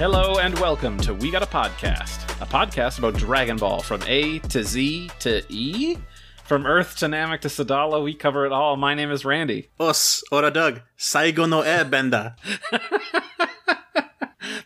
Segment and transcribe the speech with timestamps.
[0.00, 4.38] Hello and welcome to We Got a Podcast, a podcast about Dragon Ball from A
[4.38, 5.98] to Z to E.
[6.42, 8.78] From Earth to Namek to Sadala, we cover it all.
[8.78, 9.68] My name is Randy.
[9.78, 12.34] Os, ora Doug, Saigo no Airbender.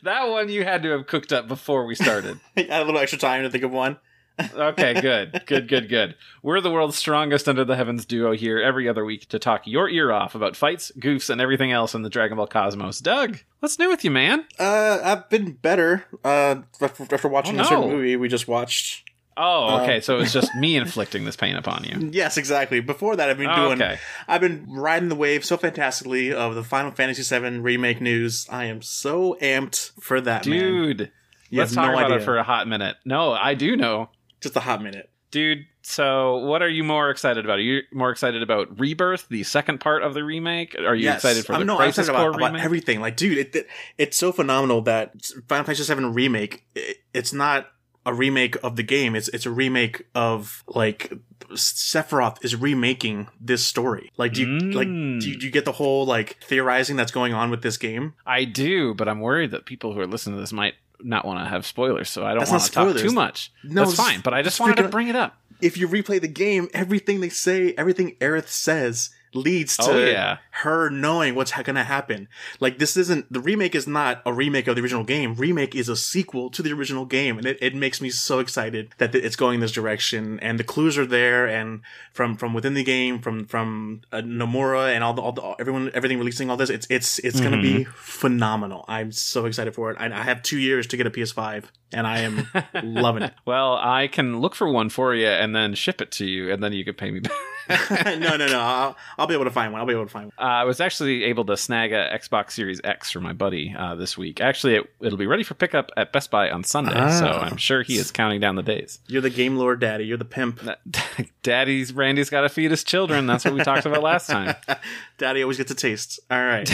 [0.05, 2.39] That one you had to have cooked up before we started.
[2.57, 3.97] I had a little extra time to think of one.
[4.41, 6.15] Okay, good, good, good, good.
[6.43, 9.89] We're the world's strongest under the heavens duo here every other week to talk your
[9.89, 12.99] ear off about fights, goofs, and everything else in the Dragon Ball cosmos.
[13.01, 14.45] Doug, what's new with you, man?
[14.59, 16.05] Uh, I've been better.
[16.25, 19.09] Uh, after, watching Oh, a certain movie we just watched.
[19.37, 19.97] Oh, okay.
[19.97, 22.11] Uh, so it's just me inflicting this pain upon you.
[22.13, 22.79] Yes, exactly.
[22.81, 23.83] Before that, I've been Oh, doing.
[23.83, 23.99] okay.
[24.29, 28.47] I've been riding the wave so fantastically of the Final Fantasy VII remake news.
[28.49, 30.59] I am so amped for that, man.
[30.61, 31.13] Dude,
[31.51, 32.19] You let's talk no about idea.
[32.19, 32.95] it for a hot minute.
[33.05, 34.09] No, I do know.
[34.45, 35.11] Just a hot minute.
[35.33, 37.59] Dude, so what are you more excited about?
[37.59, 40.77] Are you more excited about Rebirth, the second part of the remake?
[40.79, 41.17] Are you Yes.
[41.25, 43.01] excited for the I'm, no, I'm Crisis Core about, about everything.
[43.01, 43.67] Like, dude, it, it
[43.99, 45.13] it's so phenomenal that
[45.49, 46.65] Final Fantasy VII remake.
[46.77, 47.67] It, it's not
[48.07, 49.17] a remake of the game.
[49.17, 51.13] It's it's a remake of like
[51.51, 54.13] Sephiroth is remaking this story.
[54.17, 55.21] Like, do you like Mm.
[55.21, 58.15] do you, do you get the whole like theorizing that's going on with this game?
[58.27, 61.45] I do, but I'm worried that people who are listening to this might not want
[61.45, 63.53] to have spoilers, so I don't want to talk too much.
[63.63, 65.37] No, That's it's- fine, but I just wanted to bring it up.
[65.61, 70.39] If you replay the game, everything they say, everything Aerith says leads to Oh, yeah.
[70.63, 72.29] her knowing what's going to happen.
[72.61, 75.35] Like this isn't the remake is not a remake of the original game.
[75.35, 78.91] Remake is a sequel to the original game, and it, it makes me so excited
[78.99, 80.39] that it's going this direction.
[80.41, 81.81] And the clues are there, and
[82.13, 85.91] from from within the game, from from uh, Nomura and all the, all the everyone
[85.95, 88.85] everything releasing all this, it's it's it's going to be phenomenal.
[88.89, 89.97] I'm so excited for it.
[90.01, 92.49] I, I have two years to get a PS5, and I am
[92.83, 93.35] loving it.
[93.47, 96.63] Well, I can look for one for you and then ship it to you, and
[96.63, 97.33] then you can pay me back.
[98.19, 98.61] no, no, no.
[98.61, 99.81] I'll, I'll be able to find one.
[99.81, 100.33] I'll be able to find one.
[100.39, 103.95] Uh, I was actually able to snag a Xbox Series X for my buddy uh,
[103.95, 104.41] this week.
[104.41, 107.41] Actually, it, it'll be ready for pickup at Best Buy on Sunday, so Ah.
[107.45, 108.99] I'm sure he is counting down the days.
[109.07, 110.05] You're the game lord daddy.
[110.05, 110.61] You're the pimp.
[111.43, 113.27] Daddy's Randy's got to feed his children.
[113.27, 114.55] That's what we talked about last time.
[115.19, 116.21] daddy always gets a taste.
[116.31, 116.71] All right.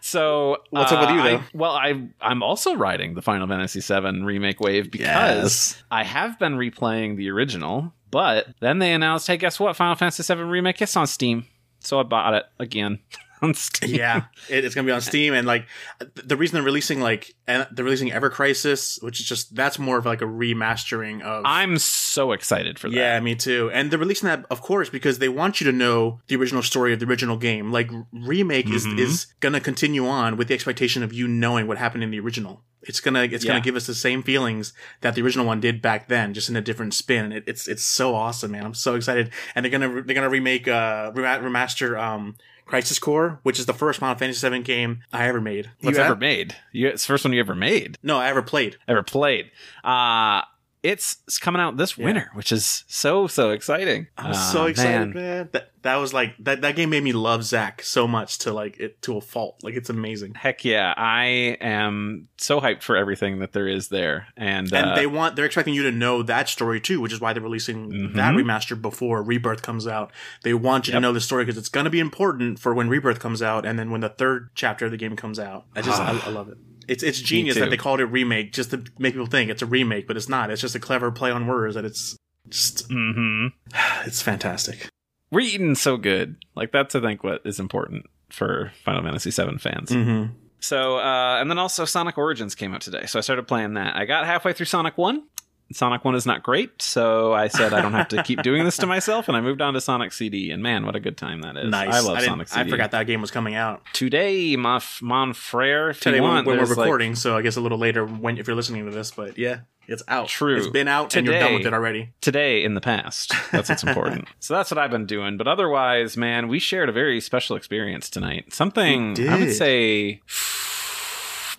[0.00, 3.80] So What's up with uh, you, I- well, I I'm also riding the Final Fantasy
[3.80, 5.82] VII remake wave because Yes.
[5.90, 9.76] I have been replaying the original, but then they announced, hey, guess what?
[9.76, 11.46] Final Fantasy VII remake is on Steam,
[11.80, 12.98] so I bought it again
[13.42, 13.94] on Steam.
[13.94, 15.66] yeah, it, it's gonna be on Steam, and like
[16.14, 19.98] the reason they're releasing like and they're releasing Ever Crisis, which is just that's more
[19.98, 21.44] of like a remastering of.
[21.46, 22.96] I'm so excited for that.
[22.96, 23.70] yeah, me too.
[23.72, 26.92] And they're releasing that, of course, because they want you to know the original story
[26.92, 27.70] of the original game.
[27.72, 28.74] Like remake Mhm.
[28.74, 32.20] is is gonna continue on with the expectation of you knowing what happened in the
[32.20, 32.62] original.
[32.82, 33.52] It's gonna it's Yeah.
[33.52, 36.56] gonna give us the same feelings that the original one did back then, just in
[36.56, 37.32] a different spin.
[37.32, 38.64] It, it's it's so awesome, man.
[38.64, 39.30] I'm so excited.
[39.54, 42.36] And they're gonna they're gonna remake uh remaster um
[42.68, 45.70] Crisis Core, which is the first Final Fantasy VII game I ever made.
[45.80, 46.18] you ever that?
[46.20, 46.54] made.
[46.70, 48.76] You, it's the first one you ever made, No, I ever played.
[48.86, 49.50] ever played.
[49.82, 50.42] Uh
[50.82, 54.06] it's, it's coming out this winter, which is so so exciting.
[54.16, 55.14] I was Uh, so excited, man.
[55.14, 55.48] man.
[55.52, 58.78] That that was like that that game made me love Zack so much to like
[58.78, 59.60] it to a fault.
[59.62, 60.34] Like it's amazing.
[60.34, 64.94] Heck yeah, I am so hyped for everything that there is there, and, And uh,
[64.94, 67.90] they want they're expecting you to know that story too, which is why they're releasing
[67.90, 68.14] Mhm.
[68.14, 70.12] that remaster before Rebirth comes out.
[70.42, 70.98] They want you Yep.
[70.98, 73.64] to know the story because it's going to be important for when Rebirth comes out
[73.66, 75.64] and then when the third chapter of the game comes out.
[75.74, 76.58] I just I, I love it.
[76.88, 79.66] It's it's genius that they called it remake just to make people think it's a
[79.66, 80.50] remake, but it's not.
[80.50, 82.16] It's just a clever play on words that it's
[82.48, 83.48] just mm-hmm.
[84.06, 84.88] it's fantastic.
[85.30, 86.36] we're eating so good.
[86.56, 89.90] Like that's I think what is important for Final Fantasy VII fans.
[89.90, 90.32] Mm-hmm.
[90.60, 93.94] So, uh, and then also Sonic Origins came out today, so I started playing that.
[93.94, 95.24] I got halfway through Sonic One.
[95.72, 98.76] Sonic One is not great, so I said I don't have to keep doing this
[98.78, 100.50] to myself, and I moved on to Sonic CD.
[100.50, 101.70] And man, what a good time that is!
[101.70, 101.94] Nice.
[101.94, 102.60] I love didn't- Sonic CD.
[102.60, 105.92] I forgot that game was coming out today, my mon frere.
[105.92, 107.14] Today want, when we're there's, like- recording.
[107.14, 110.02] so I guess a little later when if you're listening to this, but yeah, it's
[110.08, 110.28] out.
[110.28, 110.56] True.
[110.56, 112.12] It's been out and you're done with it already.
[112.20, 113.32] today in the past.
[113.52, 114.26] That's what's important.
[114.38, 115.36] so that's what I've been doing.
[115.38, 118.52] But otherwise, man, we shared a very special experience tonight.
[118.52, 120.20] Something I would say,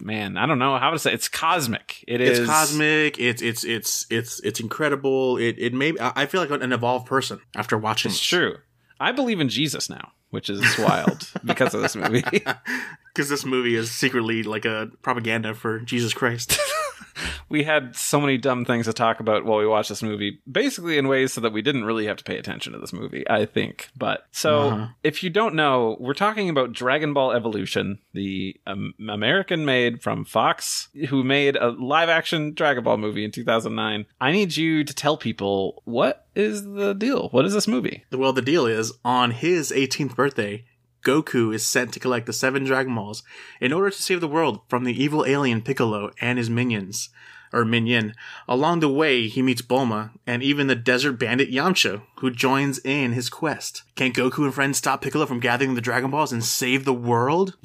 [0.01, 1.13] man, I don't know how to say.
[1.13, 2.03] It's cosmic.
[2.07, 3.19] It is It's cosmic.
[3.19, 5.37] It's it's it's it's it's incredible.
[5.37, 5.93] It it may.
[5.99, 8.11] I I feel like an evolved person after watching.
[8.11, 8.57] It's true.
[8.99, 12.23] I believe in Jesus now, which is wild because of this movie.
[13.13, 16.59] because this movie is secretly like a propaganda for Jesus Christ.
[17.49, 20.97] we had so many dumb things to talk about while we watched this movie, basically
[20.97, 23.45] in ways so that we didn't really have to pay attention to this movie, I
[23.45, 23.89] think.
[23.97, 24.87] But so, Uh-huh.
[25.03, 30.25] if you don't know, we're talking about Dragon Ball Evolution, the um, American made from
[30.25, 34.05] Fox, who made a live action Dragon Ball movie in 2009.
[34.21, 37.29] I need you to tell people what is the deal?
[37.29, 38.05] What is this movie?
[38.11, 40.65] well, the deal is on his 18th birthday,
[41.03, 43.23] Goku is sent to collect the seven Dragon Balls
[43.59, 47.09] in order to save the world from the evil alien Piccolo and his minions,
[47.53, 48.13] or minion.
[48.47, 53.13] Along the way, he meets Bulma and even the desert bandit Yamcha, who joins in
[53.13, 53.83] his quest.
[53.95, 57.55] Can Goku and friends stop Piccolo from gathering the Dragon Balls and save the world?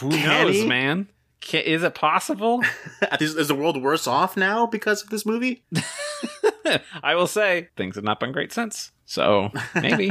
[0.00, 0.66] Who Can knows, he?
[0.66, 1.08] man?
[1.40, 2.62] Ca is it possible?
[3.20, 5.62] is, is the world worse off now because of this movie?
[7.02, 8.92] I will say things have not been great since.
[9.06, 10.10] So maybe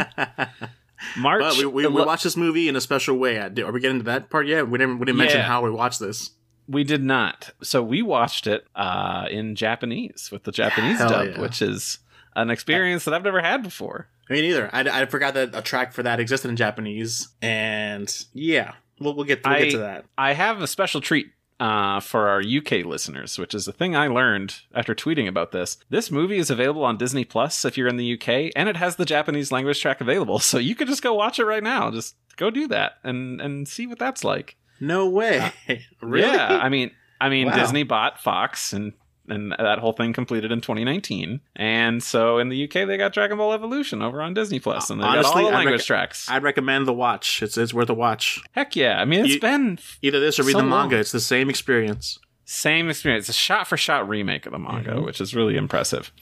[1.18, 1.42] March.
[1.42, 3.38] But we, we, we ele- watched this movie in a special way.
[3.40, 4.70] Uh, Are we getting to that part yet?
[4.70, 6.32] We didn't, we didn't mention how we watched this.
[6.68, 7.52] we did not.
[7.64, 11.42] So we watched it uh, in Japanese with the Japanese Hell dub, yeah.
[11.42, 12.00] which is
[12.36, 14.08] an experience that I've never had before.
[14.30, 14.70] Me neither.
[14.74, 19.24] I, I forgot that a track for that existed in Japanese, and yeah, we'll, we'll
[19.26, 20.06] get we'll I- get to that.
[20.18, 21.28] I have a special treat
[21.60, 25.78] uh, for our UK listeners, which is a thing I learned after tweeting about this.
[25.90, 28.96] This movie is available on Disney Plus if you're in the UK, and it has
[28.96, 30.40] the Japanese language track available.
[30.48, 31.90] So you could just go watch it right now.
[31.92, 34.56] Just go do that and and see what that's like.
[34.80, 35.52] No way,
[36.02, 36.32] really?
[36.32, 37.56] Yeah, I mean, I mean, Wow.
[37.56, 38.94] Disney bought Fox and.
[39.30, 43.38] And that whole thing completed in 2019, and so in the UK they got Dragon
[43.38, 45.86] Ball Evolution over on Disney Plus, and they got Honestly, all the I'd language rec-
[45.86, 46.30] tracks.
[46.30, 47.44] I'd recommend the watch.
[47.44, 48.40] It's it's worth a watch.
[48.54, 49.02] Heck yeah!
[49.02, 50.96] I mean, it's You- been Either this or read So the manga.
[50.96, 51.02] long.
[51.02, 52.20] It's the same experience.
[52.46, 53.28] Same experience.
[53.28, 55.04] It's a shot for shot remake of the manga, Mhm.
[55.06, 56.14] which is really impressive.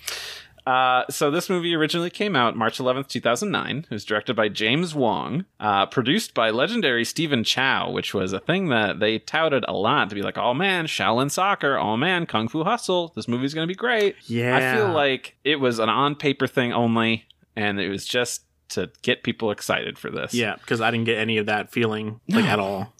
[0.66, 3.78] Uh, so this movie originally came out March 11th, 2009.
[3.78, 8.40] It was directed by James Wong, uh, produced by legendary Stephen Chow, which was a
[8.40, 12.26] thing that they touted a lot to be like, oh man, Shaolin Soccer, oh man,
[12.26, 14.16] Kung Fu Hustle, this movie's going to be great.
[14.26, 17.26] Yeah, I feel like it was an on paper thing only,
[17.56, 20.34] and it was just to get people excited for this.
[20.34, 22.92] yeah, because I didn't get any of that feeling like at all.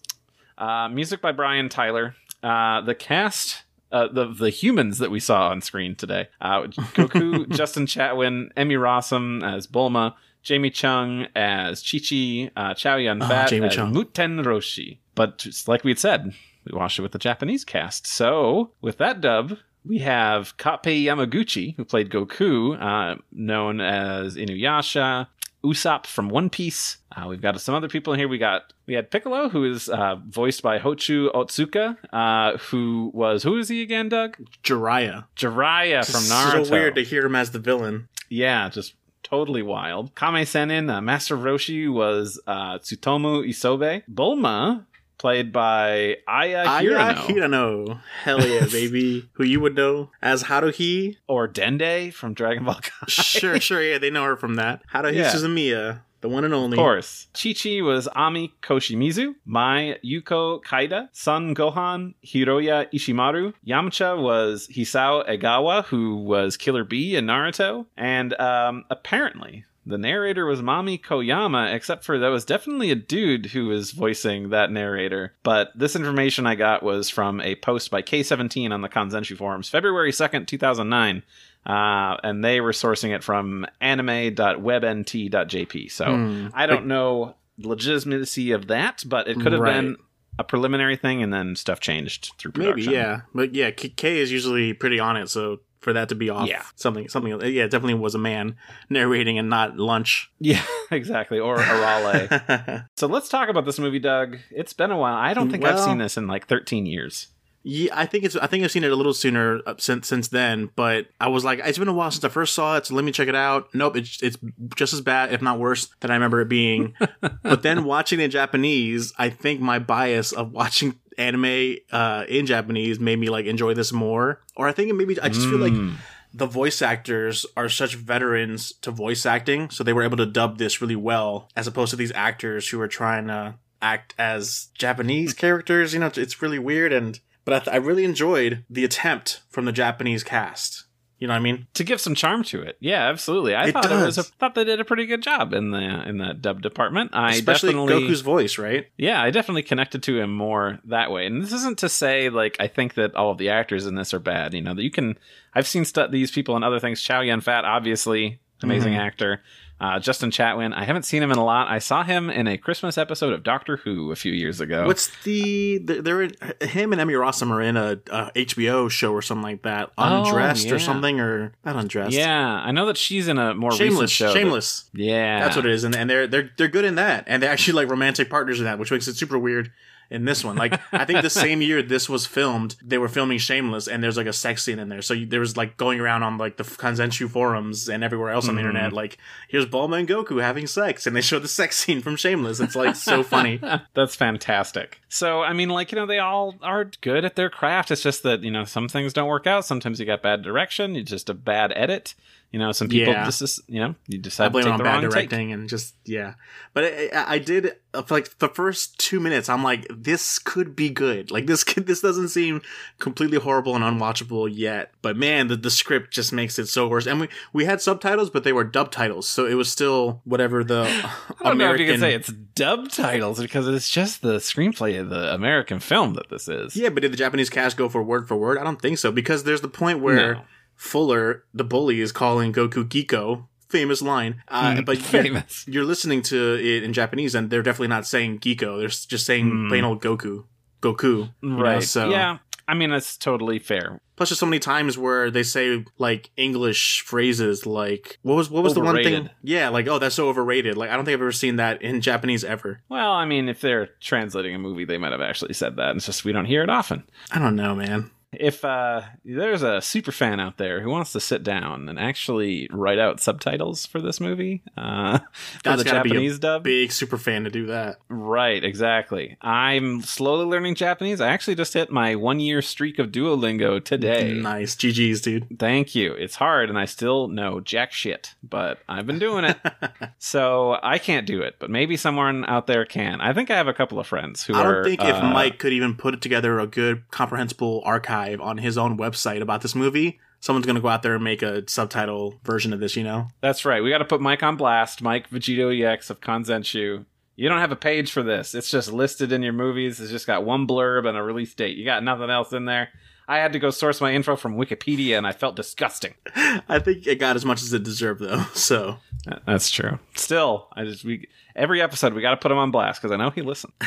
[0.56, 2.14] Uh, music by Brian Tyler.
[2.42, 7.48] Uh, the cast, uh, the the humans that we saw on screen today: uh, Goku,
[7.56, 13.28] Justin Chatwin, Emmy Rossum as Bulma, Jamie Chung as Chi Chi, uh, Chow Yun Oh,
[13.28, 13.92] Fat Jamie as Chung.
[13.94, 14.98] Muten Roshi.
[15.14, 16.34] But just like we had said,
[16.64, 18.06] we watched it with the Japanese cast.
[18.06, 19.58] So with that dub.
[19.88, 25.28] We have Kappei Yamaguchi, who played Goku, uh, known as Inuyasha,
[25.66, 26.98] Usopp from One Piece.
[27.14, 28.28] Uh, we've got some other people in here.
[28.28, 33.42] We got we had Piccolo, who is uh, voiced by Hochu Otsuka, uh, who was
[33.42, 34.36] who is he again, Doug?
[34.62, 36.66] Jiraiya Jiraiya from Naruto.
[36.66, 38.08] So weird to hear him as the villain.
[38.28, 40.14] Yeah, just totally wild.
[40.14, 44.02] Kame Sennin, uh, Master Roshi was uh, Tsutomu Isobe.
[44.12, 44.84] Bulma,
[45.18, 48.00] played by Aya Aya Hirano, Hirano.
[48.22, 49.28] Hell yeah, baby.
[49.34, 51.16] Who you would know as Haruhi.
[51.26, 53.06] or Dende from Dragon Ball Kai.
[53.08, 54.82] Sure, sure, yeah, they know her from that.
[54.92, 55.32] Haruhi Yeah.
[55.32, 56.76] Suzumiya, the one and only.
[56.76, 57.28] Of course.
[57.34, 59.34] Chi Chi was Ami Koshimizu.
[59.44, 61.08] Mai Yuko Kaida.
[61.12, 63.54] Son Gohan Hiroya Ishimaru.
[63.66, 67.86] Yamcha was Hisao Egawa, who was Killer B in Naruto.
[67.96, 73.46] And um, apparently, the narrator was Mami Koyama, except for that was definitely a dude
[73.46, 75.34] who was voicing that narrator.
[75.44, 79.68] But this information I got was from a post by K17 on the Kanzenshuu forums,
[79.68, 81.22] February 2nd, 2009.
[81.64, 85.90] Uh, and they were sourcing it from anime.webnt.jp.
[85.90, 86.46] So Hmm.
[86.54, 89.74] I don't know the legitimacy of that, but it could have Right.
[89.74, 89.96] been
[90.38, 92.86] a preliminary thing, and then stuff changed through production.
[92.86, 93.22] Maybe, yeah.
[93.34, 96.48] But yeah, K-, K is usually pretty on it, so for that to be off
[96.48, 96.64] Yeah.
[96.74, 98.56] something something yeah, it definitely was a man
[98.90, 100.28] narrating and not Launch.
[100.40, 101.38] yeah, exactly.
[101.38, 102.88] Or Arale.
[102.96, 104.38] so let's talk about this movie, Doug.
[104.50, 105.14] It's been a while.
[105.14, 107.28] I don't think I've seen this in like 13 years.
[107.62, 110.26] yeah, I think it's I think I've seen it a little sooner uh, since since
[110.26, 112.94] then, but I was like it's been a while since I first saw it, so
[112.96, 113.68] let me check it out.
[113.72, 114.36] Nope, it's it's
[114.74, 116.94] just as bad if not worse than I remember it being.
[117.44, 122.46] but then watching it in Japanese, I think my bias of watching anime uh in
[122.46, 124.42] Japanese made me like enjoy this more.
[124.56, 125.94] Or I think it maybe I just feel like Mm.
[126.34, 130.58] the voice actors are such veterans to voice acting, so they were able to dub
[130.58, 135.32] this really well, as opposed to these actors who are trying to act as Japanese
[135.44, 135.92] characters.
[135.94, 139.42] You know, it's- it's really weird, and but I, th- I really enjoyed the attempt
[139.50, 140.85] from the Japanese cast.
[141.18, 141.66] You know what I mean?
[141.74, 142.76] to give some charm to it.
[142.78, 143.54] Yeah, absolutely.
[143.54, 145.78] I It thought it was a, thought they did a pretty good job in the
[146.06, 147.12] in the dub department.
[147.14, 148.86] I Especially definitely Goku's voice, right?
[148.98, 151.24] Yeah, I definitely connected to him more that way.
[151.26, 154.12] And this isn't to say like I think that all of the actors in this
[154.12, 154.52] are bad.
[154.52, 155.16] You know that you can.
[155.54, 157.00] I've seen stu- these people in other things.
[157.00, 158.98] Chow Yun Fat, obviously amazing Mhm.
[159.06, 159.42] actor.
[159.78, 160.72] Uh, Justin Chatwin.
[160.72, 161.68] I haven't seen him in a lot.
[161.68, 164.86] I saw him in a Christmas episode of Doctor Who a few years ago.
[164.86, 169.20] What's the they're in, him and Emmy Rossum are in a, a HBO show or
[169.20, 170.72] something like that, Oh, Undressed yeah.
[170.74, 172.12] or something, or not Undressed.
[172.16, 174.26] yeah, I know that she's in a more recent Shameless, show.
[174.28, 174.90] that- Shameless.
[174.94, 177.50] yeah, That's what it is, and, and they're they're they're good in that, and they're
[177.52, 179.72] actually like romantic partners in that, which makes it super weird
[180.10, 180.56] in this one.
[180.56, 184.16] Like I think the same year this was filmed, they were filming Shameless, and there's
[184.16, 185.02] like a sex scene in there.
[185.02, 188.48] So you, there was like going around on like the Kanzenshuu forums and everywhere else
[188.48, 188.96] on the internet, mm.
[188.96, 192.60] like here's Bulma and Goku having sex, and they show the sex scene from Shameless.
[192.60, 193.60] It's like so funny.
[193.94, 195.00] That's fantastic.
[195.08, 197.90] So, I mean, like, you know, they all are good at their craft.
[197.90, 199.64] It's just that, you know, some things don't work out.
[199.64, 202.14] Sometimes you got bad direction, you just a bad edit.
[202.52, 203.24] You know, some people Yeah.
[203.26, 205.10] just, just, you know, you I decide to take on the bad wrong take.
[205.10, 206.34] directing and just yeah.
[206.72, 209.48] But I, I, I did uh, for like the first two minutes.
[209.48, 211.30] I'm like, this could be good.
[211.30, 212.62] Like this could, this doesn't seem
[212.98, 214.92] completely horrible and unwatchable yet.
[215.02, 217.06] But man, the, the script just makes it so worse.
[217.06, 220.62] And we we had subtitles, but they were dub titles, so it was still whatever
[220.64, 220.82] the
[221.40, 221.86] I don't know if you American.
[221.86, 226.30] can say it's dub titles because it's just the screenplay of the American film that
[226.30, 226.74] this is.
[226.76, 228.56] yeah, but did the Japanese cast go for word for word?
[228.56, 230.42] I don't think so because there's the point where No.
[230.76, 233.46] Fuller, the bully, is calling Goku Giko.
[233.68, 235.64] Famous line, uh, Mm, but you're- famous.
[235.66, 238.78] you're listening to it in Japanese, and they're definitely not saying Giko.
[238.78, 239.68] They're just saying Mm.
[239.68, 240.44] plain old Goku.
[240.80, 241.30] Goku.
[241.42, 241.82] you know, Right.
[241.82, 242.38] so Yeah.
[242.68, 244.00] I mean, that's totally fair.
[244.16, 248.64] plus there's so many times where they say like English phrases like what was what
[248.64, 249.28] was the one thing?
[249.42, 250.74] Yeah, like oh that's so overrated.
[250.76, 252.80] Like I don't think I've ever seen that in Japanese ever.
[252.88, 255.96] Well, I mean, if they're translating a movie, they might have actually said that.
[255.96, 257.02] It's just we don't hear it often.
[257.30, 258.10] I don't know, man.
[258.40, 262.68] If uh, there's a super fan out there who wants to sit down and actually
[262.70, 265.18] write out subtitles for this movie, uh,
[265.64, 267.96] for the gotta be a Japanese dub, Big super fan to do that.
[268.08, 268.62] right?
[268.62, 269.36] Exactly.
[269.40, 271.20] I'm slowly learning Japanese.
[271.20, 274.32] I actually just hit my one year streak of Duolingo today.
[274.34, 275.58] Nice, GG's, dude.
[275.58, 276.12] Thank you.
[276.12, 279.58] It's hard, and I still know jack shit, but I've been doing it.
[280.18, 283.20] so I can't do it, but maybe someone out there can.
[283.20, 285.58] I think I have a couple of friends who I don't think if uh, Mike
[285.58, 290.18] could even put together a good comprehensible archive on his own website about this movie,
[290.40, 292.96] someone's gonna go out there and make a subtitle version of this.
[292.96, 293.28] You know?
[293.40, 293.82] That's right.
[293.82, 295.02] We got to put Mike on blast.
[295.02, 297.04] Mike VegettoEX of Kanzenshuu.
[297.36, 298.54] You don't have a page for this.
[298.54, 300.00] It's just listed in your movies.
[300.00, 301.76] It's just got one blurb and a release date.
[301.76, 302.88] You got nothing else in there.
[303.28, 306.14] I had to go source my info from Wikipedia, and I felt disgusting.
[306.36, 308.44] I think it got as much as it deserved, though.
[308.54, 308.98] So
[309.46, 309.98] That's true.
[310.14, 313.16] Still, I just we every episode we got to put him on blast because I
[313.16, 313.72] know he listened.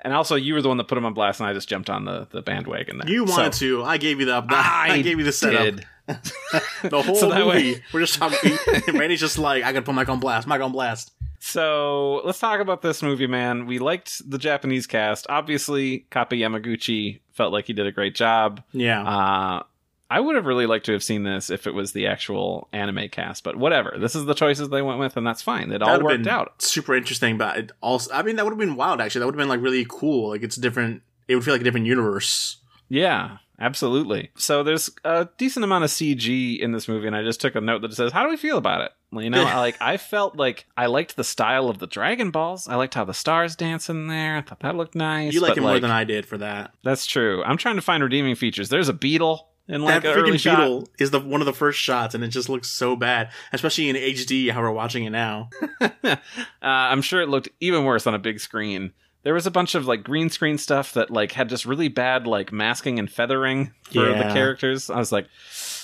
[0.00, 1.90] And also, you were the one that put him on blast, and I just jumped
[1.90, 3.10] on the, the bandwagon there.
[3.10, 3.82] you So- wanted to.
[3.84, 4.42] I gave you the.
[4.48, 5.60] I, I, gave you the setup.
[5.60, 5.86] did.
[6.82, 7.74] The whole So that movie.
[7.74, 8.56] way- We're just talking.
[8.94, 10.46] Randy's just like, I gotta put Mike on blast.
[10.46, 11.12] Mike on blast.
[11.40, 13.66] So let's talk about this movie, man.
[13.66, 15.26] We liked the Japanese cast.
[15.28, 18.62] Obviously, Kappei Yamaguchi felt like he did a great job.
[18.72, 19.02] Yeah.
[19.02, 19.62] Uh,
[20.10, 23.08] I would have really liked to have seen this if it was the actual anime
[23.10, 23.96] cast, but whatever.
[23.98, 25.70] This is the choices they went with, and that's fine.
[25.70, 26.62] It all worked out.
[26.62, 29.00] Super interesting, but it also, I mean, that would have been wild.
[29.00, 30.30] Actually, that would have been like really cool.
[30.30, 31.02] Like it's different.
[31.28, 32.56] It would feel like a different universe.
[32.88, 34.30] Yeah, absolutely.
[34.36, 37.60] So there's a decent amount of CG in this movie, and I just took a
[37.60, 40.36] note that says, "How do we feel about it?" You know, I like I felt
[40.36, 42.68] like I liked the style of the Dragon Balls.
[42.68, 44.36] I liked how the stars dance in there.
[44.36, 45.32] I thought that looked nice.
[45.32, 46.72] you like it more than I did for that.
[46.82, 47.42] That's true.
[47.44, 48.68] I'm trying to find redeeming features.
[48.68, 50.56] There's a beetle in like that freaking shot.
[50.58, 53.88] beetle is the one of the first shots, and it just looks so bad, especially
[53.88, 54.50] in HD.
[54.50, 55.50] How we're watching it now.
[55.80, 56.16] uh,
[56.60, 58.92] I'm sure it looked even worse on a big screen.
[59.28, 62.26] There was a bunch of like green screen stuff that like had just really bad
[62.26, 64.26] like masking and feathering for Yeah.
[64.26, 64.88] the characters.
[64.88, 65.26] I was like,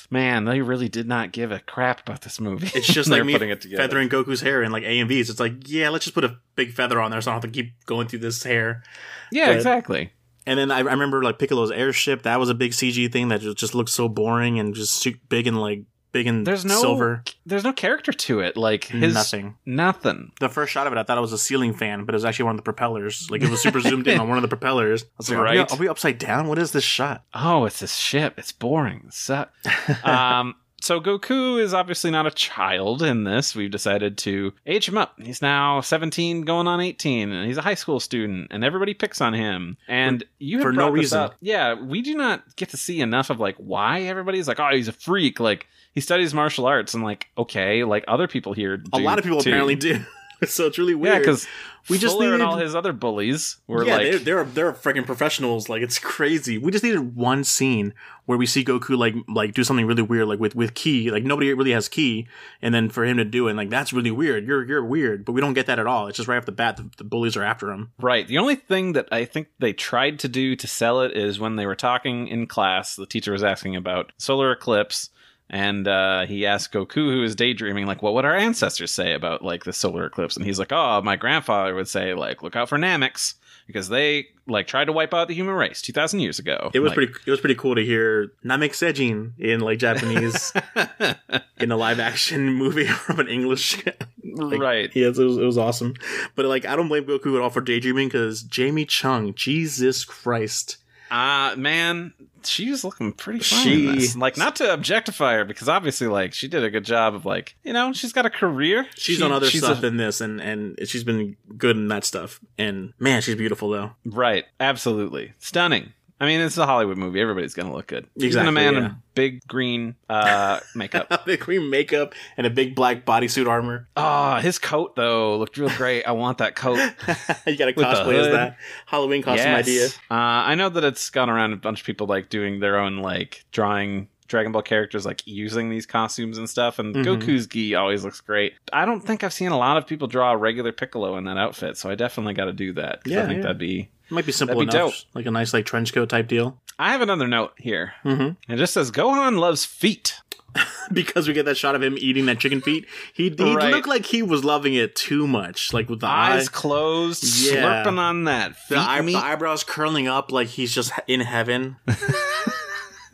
[0.08, 2.70] man, they really did not give a crap about this movie.
[2.74, 3.82] It's just like me putting it together.
[3.82, 5.28] feathering Goku's hair in like AMVs.
[5.28, 7.52] It's like, yeah, let's just put a big feather on there, so I don't have
[7.52, 8.82] to keep going through this hair.
[9.30, 10.10] Yeah, but- exactly.
[10.46, 12.22] And then I, I remember like Piccolo's airship.
[12.22, 15.46] That was a big CG thing that just, just looked so boring and just big
[15.46, 15.82] and like
[16.14, 17.22] big and There's no silver.
[17.44, 18.56] There's no character to it.
[18.56, 19.56] Like his Nothing.
[19.66, 20.32] Nothing.
[20.40, 22.24] The first shot of it, I thought it was a ceiling fan, but it was
[22.24, 23.28] actually one of the propellers.
[23.30, 25.02] Like it was super zoomed in on one of the propellers.
[25.02, 25.72] I was like, are, we, Right.
[25.72, 26.48] are we upside down?
[26.48, 27.24] What is this shot?
[27.34, 28.34] Oh, it's this ship.
[28.38, 29.08] It's boring.
[29.10, 29.46] So,
[30.04, 33.56] um, so Goku is obviously not a child in this.
[33.56, 35.14] We've decided to age him up.
[35.20, 39.20] He's now 17, going on 18, and he's a high school student, and everybody picks
[39.22, 39.78] on him.
[39.88, 41.18] And you have for no reason.
[41.20, 41.34] up.
[41.40, 44.88] Yeah, we do not get to see enough of like why everybody's like, oh, he's
[44.88, 45.40] a freak.
[45.40, 48.82] Like he studies martial arts, and like okay, like other people here.
[48.92, 49.50] a lot of people too.
[49.50, 50.04] apparently do.
[50.46, 51.14] so it's really weird.
[51.14, 51.46] Yeah, because
[51.88, 54.72] we just Fuller and needed all his other bullies were yeah, like, they're, they're they're
[54.72, 55.68] freaking professionals.
[55.68, 56.56] Like it's crazy.
[56.58, 57.94] We just needed one scene
[58.26, 61.10] where we see Goku like like do something really weird, like with with Ki.
[61.10, 62.26] Like nobody really has Ki,
[62.62, 64.46] and then for him to do it, like that's really weird.
[64.46, 66.06] You're you're weird, but we don't get that at all.
[66.06, 67.92] It's just right off the bat, the, the bullies are after him.
[68.00, 68.26] Right.
[68.26, 71.56] The only thing that I think they tried to do to sell it is when
[71.56, 75.10] they were talking in class, the teacher was asking about solar eclipse,
[75.50, 79.42] and uh, he asked Goku, who is daydreaming, like, what would our ancestors say about
[79.44, 80.36] like the solar eclipse?
[80.36, 83.34] And he's like, oh, my grandfather would say, like, look out for Nameks
[83.66, 86.70] because they like tried to wipe out the human race two thousand years ago.
[86.74, 87.12] It was Like, pretty.
[87.26, 90.52] It was pretty cool to hear Namek Seijin in like Japanese
[91.58, 93.82] in a live action movie from an English
[94.22, 94.90] Like, right.
[94.94, 95.94] Yes, it was, it was awesome.
[96.34, 100.78] But like, I don't blame Goku at all for daydreaming because Jamie Chung, Jesus Christ.
[101.10, 102.12] Uh man,
[102.46, 103.98] she was looking pretty fine.
[104.00, 104.18] She-.
[104.18, 107.56] Like not to objectify her because obviously like she did a good job of like,
[107.64, 108.86] you know, she's got a career.
[108.96, 111.88] She's She- on other she's stuff a- than this, and and she's been good in
[111.88, 112.40] that stuff.
[112.58, 113.92] And man, she's beautiful though.
[114.04, 114.44] right.
[114.60, 115.32] Absolutely.
[115.38, 115.92] Stunning.
[116.20, 117.20] I mean, it's a Hollywood movie.
[117.20, 118.06] Everybody's going to look good.
[118.16, 118.86] Even Exactly, a man yeah.
[118.86, 121.24] in big green uh makeup.
[121.26, 123.88] Big green makeup and a big black bodysuit armor.
[123.96, 126.04] Oh, his coat though looked real great.
[126.04, 126.78] I want that coat.
[127.46, 128.56] you got a cosplay as that
[128.86, 129.86] Halloween costume idea.
[130.10, 132.98] Uh, I know that it's gone around a bunch of people like doing their own
[132.98, 136.78] like drawing Dragon Ball characters, like using these costumes and stuff.
[136.78, 137.04] And Mhm.
[137.04, 138.54] Goku's gi always looks great.
[138.72, 141.36] I don't think I've seen a lot of people draw a regular Piccolo in that
[141.36, 143.04] outfit, so I definitely got to do that.
[143.04, 143.42] 'cause I think yeah.
[143.42, 143.90] that'd be.
[144.10, 145.14] Might be simple That'd be enough, dope.
[145.14, 146.58] like a nice like trench coat type deal.
[146.78, 147.94] I have another note here.
[148.04, 148.52] Mm-hmm.
[148.52, 150.20] It just says Gohan loves feet.
[150.92, 152.86] because we get that shot of him eating that chicken feet.
[153.12, 153.72] He, he Right.
[153.72, 157.82] looked like he was loving it too much, like with the Eyes eyes, closed, Yeah.
[157.84, 161.74] slurping on that feet the, eye, the eyebrows curling up like he's just in heaven.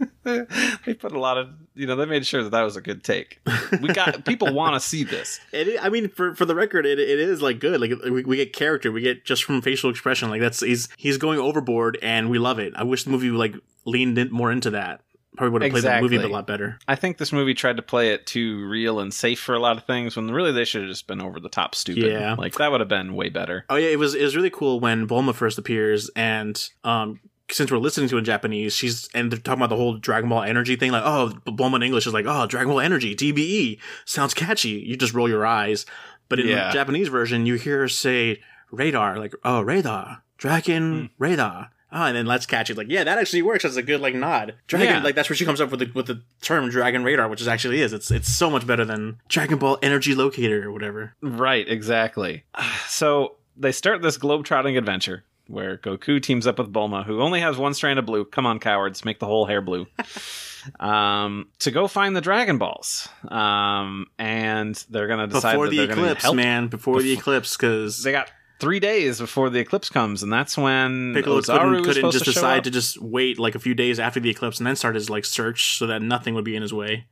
[0.23, 3.03] they put a lot of, you know, they made sure that that was a good
[3.03, 3.41] take.
[3.81, 5.41] We got people want to see this.
[5.55, 7.81] I- mean, for for the record, it, it is like good.
[7.81, 10.31] Like we, we get character, we get just from facial expression.
[10.31, 12.73] Like that's he's he's going overboard, and we love it.
[12.77, 13.55] I wish the movie like
[13.85, 15.01] leaned in more into that.
[15.37, 16.79] Probably would have played the movie a lot better.
[16.89, 19.77] I think this movie tried to play it too real and safe for a lot
[19.77, 22.11] of things when really they should have just been over the top stupid.
[22.11, 22.35] Yeah.
[22.35, 23.65] Like that would have been way better.
[23.71, 27.21] Oh yeah, it was it was really cool when Bulma first appears, and um,
[27.53, 30.29] since we're listening to it in Japanese, she's and they're talking about the whole Dragon
[30.31, 30.93] Ball energy thing.
[30.93, 34.71] Like, oh, Bulma in English is like, oh, Dragon Ball energy, DBE sounds catchy.
[34.87, 35.87] You just roll your eyes,
[36.29, 36.69] but in Yeah.
[36.69, 38.41] the Japanese version, you hear her say
[38.71, 41.23] radar, like, oh, radar, Dragon Hmm.
[41.23, 41.71] radar.
[41.93, 42.77] Ah, and then let's catch it.
[42.77, 44.55] Like, yeah, that actually works as a good like nod.
[44.69, 45.03] Dragon, Yeah.
[45.03, 47.49] like that's where she comes up with the with the term Dragon Radar, which is
[47.49, 47.93] actually is.
[47.93, 51.15] It's it's so much better than Dragon Ball Energy Locator or whatever.
[51.21, 52.45] Right, exactly.
[52.87, 57.57] So they start this globe-trotting adventure where Goku teams up with Bulma, who only has
[57.57, 58.25] one strand of blue.
[58.25, 59.87] Come on, cowards, make the whole hair blue.
[60.81, 63.09] um, to go find the Dragon Balls.
[63.29, 66.37] Um, and they're gonna decide before that the eclipse, help.
[66.37, 66.69] man.
[66.69, 71.15] Before the eclipse, because They got three days before the eclipse comes, and that's when
[71.15, 72.65] Piccolo Ozaru couldn't, couldn't just to decide up.
[72.65, 75.25] to just wait like a few days after the eclipse and then start his like
[75.25, 77.07] search so that nothing would be in his way.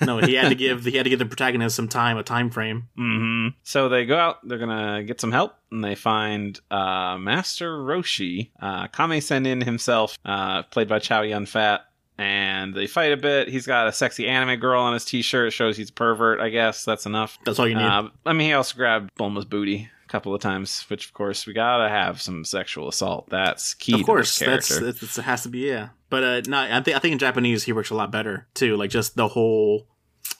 [0.00, 2.50] No, he had to give he had to give the protagonist some time, a time
[2.50, 2.88] frame.
[2.96, 4.46] hmm So they go out.
[4.46, 10.18] They're gonna get some help, and they find uh, Master Roshi, uh, Kame Sennin himself,
[10.24, 11.82] uh, played by Chow Yun Fat,
[12.18, 13.48] and they fight a bit.
[13.48, 15.48] He's got a sexy anime girl on his T-shirt.
[15.48, 16.40] It shows he's a pervert.
[16.40, 17.38] I guess that's enough.
[17.44, 17.82] That's all you need.
[17.84, 21.52] Uh, I mean, he also grabbed Bulma's booty couple of times, which of course we
[21.54, 23.28] gotta have some sexual assault.
[23.30, 23.94] That's key.
[23.94, 25.88] of course, this that's, that's it has to be yeah.
[26.10, 28.76] But uh, no, I think I think in Japanese he works a lot better too.
[28.76, 29.86] Like just the whole.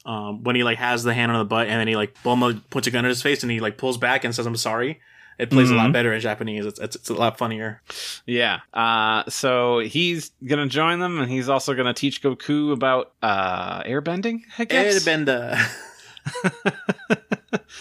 [0.05, 2.61] Um, when he like has the hand on the butt and then he like Bulma
[2.71, 5.01] puts a gun in his face and he like pulls back and says I'm sorry.
[5.39, 5.93] It plays a lot Mhm.
[5.95, 6.67] better in Japanese.
[6.67, 7.81] It's, it's it's a lot funnier.
[8.27, 8.61] Yeah.
[8.75, 14.43] Uh, so he's gonna join them, and he's also gonna teach Goku about uh, airbending.
[14.59, 15.03] I guess.
[15.05, 15.57] Airbender.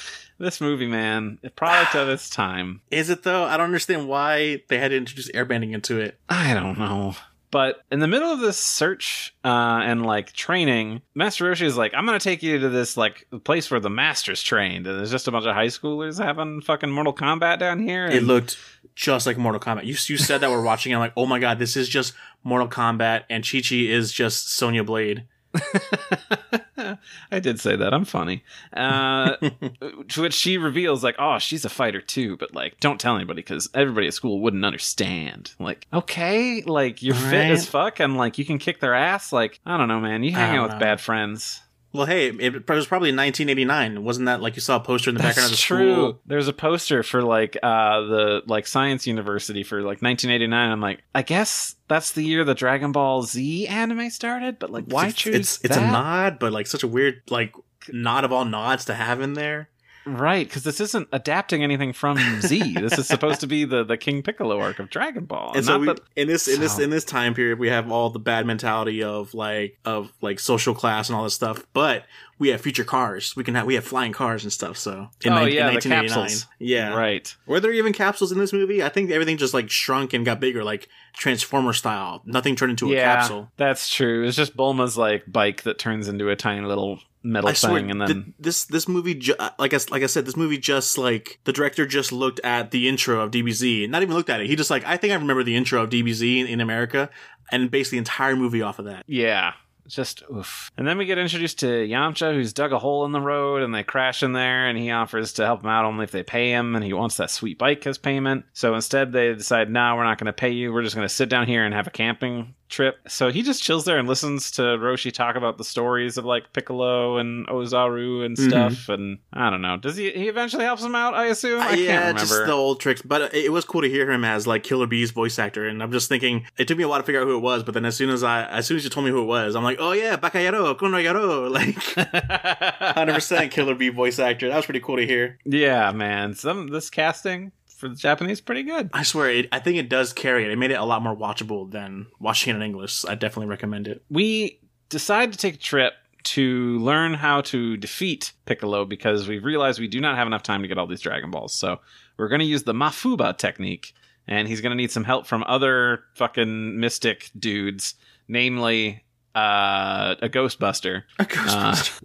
[0.41, 2.81] this movie, man, a product of its time.
[2.91, 3.43] Is it though?
[3.43, 6.19] I don't understand why they had to introduce airbending into it.
[6.29, 7.15] I don't know.
[7.51, 11.93] But in the middle of this search uh, and like training, Master Roshi is like,
[11.93, 15.27] "I'm gonna take you to this like place where the masters trained, and there's just
[15.27, 18.57] a bunch of high schoolers having fucking Mortal Kombat down here." It looked
[18.95, 19.83] just like Mortal Kombat.
[19.83, 20.93] You you said that we're watching.
[20.93, 24.53] I'm like, oh my god, this is just Mortal Kombat, and Chi Chi is just
[24.53, 25.25] Sonya Blade.
[27.31, 27.93] I did say that.
[27.93, 28.43] I'm funny.
[28.73, 29.35] Uh,
[30.09, 33.41] to which she reveals, like, oh, she's a fighter too, but like, don't tell anybody
[33.41, 35.53] because everybody at school wouldn't understand.
[35.59, 39.31] Like, okay, like you're fit as fuck and like you can kick their ass.
[39.31, 40.23] Like, I don't know, man.
[40.23, 41.61] You hang out with bad friends.
[41.93, 44.03] Well, hey, it was probably 1989.
[44.03, 45.93] Wasn't that like you saw a poster in the background of the true.
[45.93, 46.19] school?
[46.25, 50.71] There's a poster for like uh the like science university for like 1989.
[50.71, 54.57] I'm like, I guess that's the year the Dragon Ball Z anime started.
[54.57, 57.53] But like, why it's, choose It's it's a nod, but like such a weird like
[57.91, 59.69] nod of all nods to have in there.
[60.05, 62.73] Right, because this isn't adapting anything from Z.
[62.73, 65.51] this is supposed to be the, the King Piccolo arc of Dragon Ball.
[65.55, 68.09] And so we, that- in this in this in this time period, we have all
[68.09, 71.65] the bad mentality of like of like social class and all this stuff.
[71.73, 72.05] But
[72.39, 73.35] we have future cars.
[73.35, 74.75] We can have we have flying cars and stuff.
[74.77, 76.47] So in, Oh, nin- yeah, in the 1989, capsules.
[76.57, 77.35] yeah, right.
[77.45, 78.81] Were there even capsules in this movie?
[78.83, 82.21] I think everything just like shrunk and got bigger, like Transformer style.
[82.25, 83.51] Nothing turned into a capsule.
[83.57, 84.25] that's true.
[84.25, 88.01] It's just Bulma's like bike that turns into a tiny little metal I thing, and
[88.01, 90.97] then th- this this movie, ju- uh, like I like I said, this movie just
[90.97, 94.47] like the director just looked at the intro of DBZ, not even looked at it.
[94.47, 97.09] He just like I think I remember the intro of DBZ in, in America,
[97.51, 99.03] and based the entire movie off of that.
[99.07, 99.53] yeah,
[99.87, 100.71] just oof.
[100.77, 103.73] And then we get introduced to Yamcha, who's dug a hole in the road, and
[103.75, 106.49] they crash in there, and he offers to help him out only if they pay
[106.51, 108.45] him, and he wants that sweet bike as payment.
[108.53, 110.71] So instead, they decide, no, we're not going to pay you.
[110.71, 112.99] We're just going to sit down here and have a camping trip.
[113.07, 116.53] So he just chills there and listens to Roshi talk about the stories of like
[116.53, 118.49] Piccolo and Ozaru and mm-hmm.
[118.49, 118.89] stuff.
[118.89, 119.77] And I don't know.
[119.77, 120.09] Does he?
[120.11, 121.13] He eventually helps him out.
[121.13, 121.61] I assume.
[121.61, 123.01] I yeah, just the old tricks.
[123.01, 125.91] But it was cool to hear him as like Killer Bee's voice actor, and I'm
[125.91, 127.63] just thinking it took me a while to figure out who it was.
[127.63, 129.55] But then as soon as I, as soon as you told me who it was,
[129.55, 131.01] I'm like, oh yeah, Bakayaro, Kono
[131.51, 131.75] like
[132.81, 134.47] 100 percent Killer Bee voice actor.
[134.47, 135.37] That was pretty cool to hear.
[135.45, 136.33] yeah, man.
[136.33, 137.51] Some this casting
[137.81, 138.89] for the Japanese pretty good.
[138.93, 140.51] I swear, it, I think it does carry it.
[140.51, 143.03] It made it a lot more watchable than watching it in English.
[143.03, 144.03] I definitely recommend it.
[144.09, 149.79] we decide to take a trip to learn how to defeat Piccolo because we've realized
[149.79, 151.53] we do not have enough time to get all these Dragon Balls.
[151.53, 151.79] So
[152.17, 153.93] we're going to use the Mafuba technique,
[154.27, 157.95] and he's going to need some help from other fucking mystic dudes,
[158.27, 159.03] namely
[159.35, 161.03] uh, a Ghostbuster.
[161.19, 162.01] A Ghostbuster.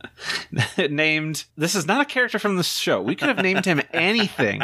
[0.78, 3.00] Uh, named this is not a character from the show.
[3.02, 4.62] We could have named him anything,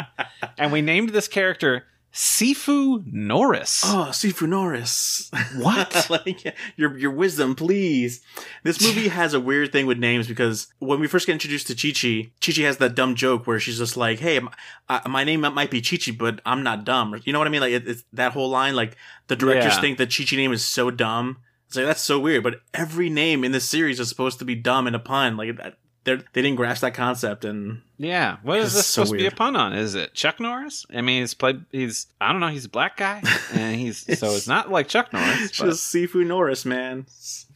[0.57, 3.81] and we named this character Sifu Norris.
[3.83, 5.31] Oh, Sifu Norris.
[5.57, 6.07] What?
[6.11, 8.21] like, your your wisdom, please.
[8.63, 11.75] This movie has a weird thing with names because when we first get introduced to
[11.75, 14.39] Chi Chi, Chi Chi has that dumb joke where she's just like, "Hey,
[14.89, 17.51] uh, my name might be Chi Chi, but I'm not dumb." You know what I
[17.51, 17.61] mean?
[17.61, 18.75] Like it, it's that whole line.
[18.75, 18.95] Like
[19.27, 19.81] the directors Yeah.
[19.81, 21.37] think that Chi Chi name is so dumb.
[21.73, 22.43] It's like that's so weird.
[22.43, 25.35] But every name in this series is supposed to be dumb and a pun.
[25.37, 29.17] Like that, they didn't grasp that concept and Yeah, what is this so supposed to
[29.17, 29.73] be a pun on?
[29.73, 30.85] Is it Chuck Norris?
[30.93, 31.65] I mean, he's played.
[31.71, 32.49] He's I don't know.
[32.49, 35.45] He's a black guy, and he's so it's not like Chuck Norris.
[35.45, 37.07] it's just Sifu Norris, man.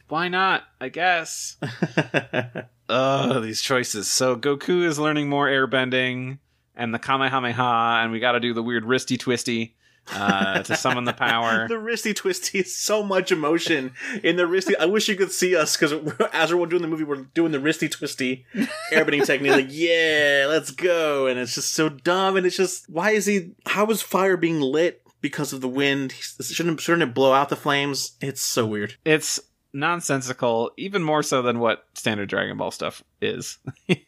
[0.08, 0.64] why not?
[0.80, 1.56] I guess.
[2.90, 4.08] Oh, these choices.
[4.10, 6.38] So Goku is learning more airbending
[6.74, 9.76] and the Kamehameha, and we got to do the weird wristy twisty
[10.12, 11.66] uh, to summon the power.
[11.68, 13.92] the wristy twisty is so much emotion
[14.22, 14.72] in the wristy.
[14.78, 15.92] I wish you could see us because
[16.32, 18.46] as we're doing the movie, we're doing the wristy twisty
[18.92, 19.52] airbending technique.
[19.52, 22.36] Like, yeah, let's go, and it's just so dumb.
[22.36, 23.52] And it's just why is he?
[23.66, 26.12] How is fire being lit because of the wind?
[26.12, 28.12] He's- Shouldn't shouldn't it blow out the flames?
[28.20, 28.94] It's so weird.
[29.04, 29.40] It's
[29.72, 33.58] nonsensical, even more so than what standard Dragon Ball stuff is.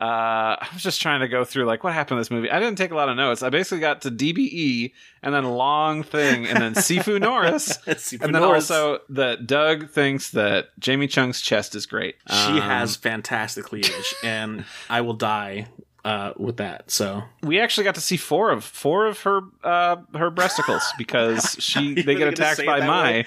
[0.00, 2.50] Uh, I was just trying to go through like what happened in this movie.
[2.50, 3.42] I didn't take a lot of notes.
[3.42, 7.78] I basically got to DBE and then long thing and then Sifu Norris.
[7.86, 8.70] Sifu And then Norris.
[8.70, 12.16] also that Doug thinks that Jamie Chung's chest is great.
[12.28, 15.66] she Um, has fantastic cleavage, and I will die
[16.04, 16.90] uh, with that.
[16.90, 21.56] So We actually got to see four of four of her uh her breasticles because
[21.60, 23.24] she they get attacked by Mai.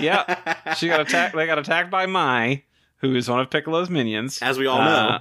[0.00, 1.34] Yeah, She got attacked.
[1.34, 2.64] They got attacked by Mai,
[2.98, 4.38] who is one of Piccolo's minions.
[4.42, 5.18] as we all know.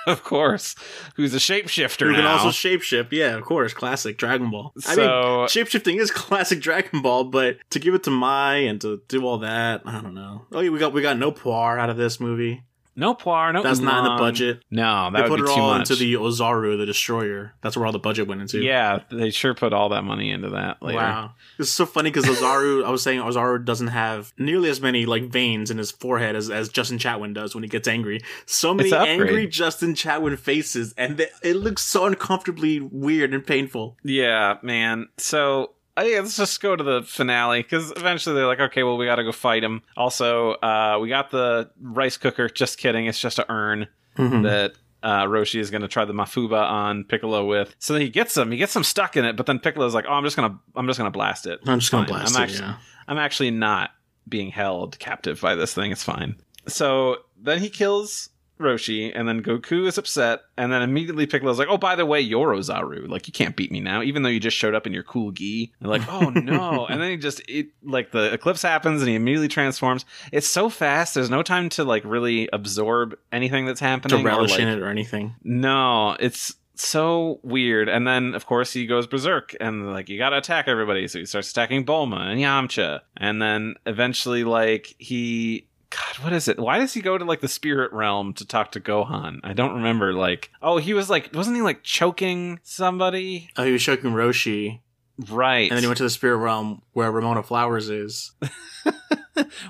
[0.06, 0.74] Of course,
[1.16, 2.38] who's a shapeshifter Who can now.
[2.38, 3.08] also shapeshift?
[3.12, 4.72] Yeah, of course, classic Dragon Ball.
[4.86, 9.02] I mean, shapeshifting is classic Dragon Ball, but to give it to Mai and to
[9.08, 10.46] do all that, I don't know.
[10.52, 12.62] Oh, yeah, we got we got no Puar out of this movie.
[13.00, 13.62] No Puar, no.
[13.62, 14.62] That's not in the um, budget.
[14.70, 15.90] No, that They put it all much.
[15.90, 17.54] into the Ozaru, the Destroyer.
[17.62, 18.60] That's where all the budget went into.
[18.60, 20.98] yeah, they sure put all that money into that later.
[20.98, 22.84] Wow, it's so funny because Ozaru.
[22.84, 26.50] I was saying Ozaru doesn't have nearly as many like veins in his forehead as,
[26.50, 28.20] as Justin Chatwin does when he gets angry.
[28.46, 29.20] So many It's an upgrade.
[29.20, 33.96] angry Justin Chatwin faces, and they, it looks so uncomfortably weird and painful.
[34.04, 35.08] Yeah, man.
[35.16, 38.96] So uh, yeah, let's just go to the finale because eventually they're like, okay, well,
[38.96, 39.82] we got to go fight him.
[39.96, 42.48] Also, uh, we got the rice cooker.
[42.48, 43.06] Just kidding.
[43.06, 43.86] It's just a urn
[44.18, 44.42] Mhm.
[44.44, 44.72] that
[45.02, 47.74] uh, Roshi is going to try the Mafuba on Piccolo with.
[47.78, 48.50] So then he gets him.
[48.50, 49.36] He gets him stuck in it.
[49.36, 51.60] But then Piccolo's like, oh, I'm just gonna, I'm just gonna blast it.
[51.66, 52.16] I'm just gonna Fine.
[52.18, 52.44] blast I'm it.
[52.44, 52.76] actually, yeah.
[53.08, 53.90] I'm actually not
[54.28, 55.90] being held captive by this thing.
[55.90, 56.36] It's fine.
[56.68, 58.28] So then he kills
[58.60, 62.20] Roshi, and then Goku is upset, and then immediately Piccolo's like, "Oh, by the way,
[62.20, 63.08] you're Ozaru.
[63.08, 65.32] Like, you can't beat me now, even though you just showed up in your cool
[65.32, 69.08] gi." And like, "Oh no!" and then he just it like the eclipse happens, and
[69.08, 70.04] he immediately transforms.
[70.32, 71.14] It's so fast.
[71.14, 74.20] There's no time to like really absorb anything that's to happening.
[74.20, 75.34] or, relish like- in it or anything.
[75.42, 77.90] no, it's so weird.
[77.90, 81.06] And then, of course, he goes berserk and like you gotta attack everybody.
[81.08, 85.66] So he starts attacking Bulma and Yamcha, and then eventually, like he.
[85.90, 86.58] God, what is it?
[86.58, 89.40] Why does he go to like the spirit realm to talk to Gohan?
[89.42, 90.12] I don't remember.
[90.12, 93.50] Like, oh, he was like, wasn't he like choking somebody?
[93.56, 94.80] Oh, he was choking Roshi,
[95.28, 95.68] Right.
[95.68, 98.32] and then he went to the spirit realm where Ramona Flowers is.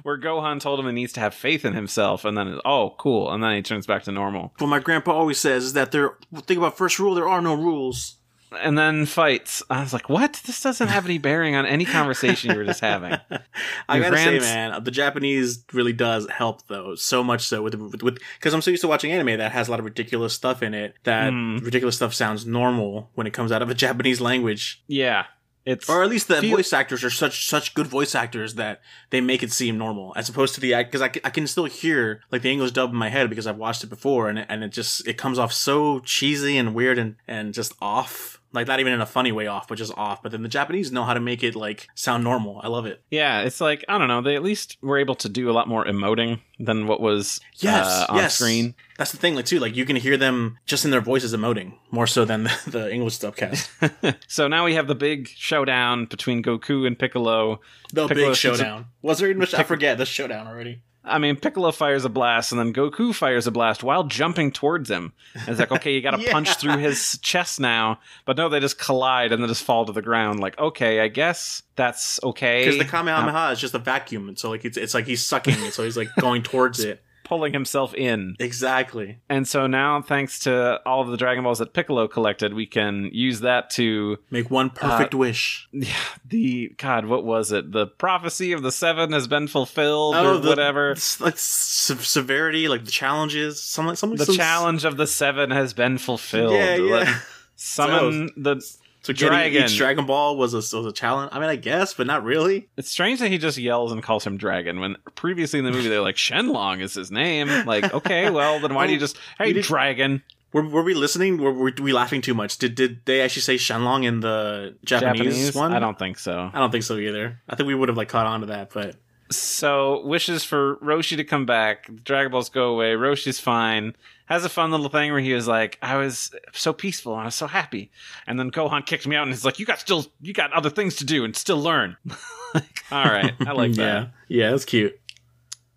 [0.03, 3.33] Where Gohan told him he needs to have faith in himself, and then oh, cool,
[3.33, 6.17] and then he turns back to normal, What my grandpa always says is that there.
[6.47, 8.17] Think about first rule: there are no rules.
[8.61, 9.63] And then fights.
[9.71, 10.41] I was like, what?
[10.47, 13.13] This doesn't have any bearing on any conversation you were just having.
[13.89, 16.95] I gotta say, man, the Japanese really does help though.
[16.95, 19.71] So much so with with because I'm so used to watching anime that has a
[19.71, 20.95] lot of ridiculous stuff in it.
[21.05, 21.59] That Hmm.
[21.59, 24.83] ridiculous stuff sounds normal when it comes out of a Japanese language.
[24.87, 25.25] Yeah.
[25.67, 28.81] It's or at least the feel- voice actors are such such good voice actors that
[29.11, 31.67] they make it seem normal as opposed to the act because I, I can still
[31.67, 34.47] hear like the English dub in my head because I've watched it before and it,
[34.49, 38.67] and it just it comes off so cheesy and weird and and just off like
[38.67, 41.05] not even in a funny way off but just off but then the Japanese know
[41.05, 44.09] how to make it like sound normal I love it yeah, it's like I don't
[44.09, 44.21] know.
[44.23, 47.87] They at least were able to do a lot more emoting than what was yes
[47.87, 48.75] uh, on yes screen.
[48.99, 51.75] that's the thing like too like you can hear them just in their voices emoting
[51.91, 56.43] more so than the, the English dubcast so now we have the big showdown between
[56.43, 57.61] Goku and Piccolo.
[57.93, 61.19] the Piccolo big shoots a- showdown was there even I forget the showdown already I
[61.19, 65.13] mean, Piccolo fires a blast, and then Goku fires a blast while jumping towards him.
[65.35, 66.31] And it's like, okay, you got to Yeah.
[66.31, 68.01] punch through his chest now.
[68.27, 70.41] But no, they just collide and then just fall to the ground.
[70.41, 72.65] Like, okay, I guess that's okay.
[72.67, 75.55] because the Kamehameha is just a vacuum and so like it's, it's like he's sucking
[75.65, 78.35] it so he's like going towards it pulling himself in.
[78.39, 82.67] exactly And so now, thanks to all of the Dragon Balls that Piccolo collected, we
[82.67, 85.95] can use that to make one uh, perfect wish yeah,
[86.29, 87.73] the God, what was it?
[87.73, 90.91] The prophecy of the seven has been fulfilled, oh, or Oh, the- whatever.
[91.21, 95.73] Like se- severity like the challenges something something The some- challenge of the seven has
[95.73, 96.53] been fulfilled.
[96.55, 97.19] yeah yeah
[97.57, 98.61] Summon the.
[99.03, 99.65] So getting Dragon.
[99.65, 102.69] each dragon ball was a, was a challenge i mean i guess but not really
[102.77, 105.89] It's strange that he just yells and calls him Dragon when previously in the movie
[105.89, 107.49] they're like Shenlong is his name.
[107.67, 110.23] Like, okay, well then why do you oh, just hey We Dragon?
[110.53, 113.57] were, were we listening were, were we laughing too much did did they actually say
[113.57, 116.51] shenlong in the japanese, one I don't think so.
[116.53, 118.73] i don't think so either i think we would have like caught on to that
[118.73, 118.97] but
[119.31, 121.87] So wishes for Roshi to come back.
[121.87, 122.93] The Dragon Balls go away.
[122.93, 123.95] Roshi's fine.
[124.27, 127.13] Has a fun little thing where he was like, "I was so peaceful.
[127.15, 127.91] and I was so happy."
[128.27, 130.71] And then Gohan kicked me out, and he's like, "You got still, you got other
[130.71, 131.97] things to do, and still learn."
[132.55, 134.11] like, all right, I like yeah that.
[134.29, 134.99] yeah that's cute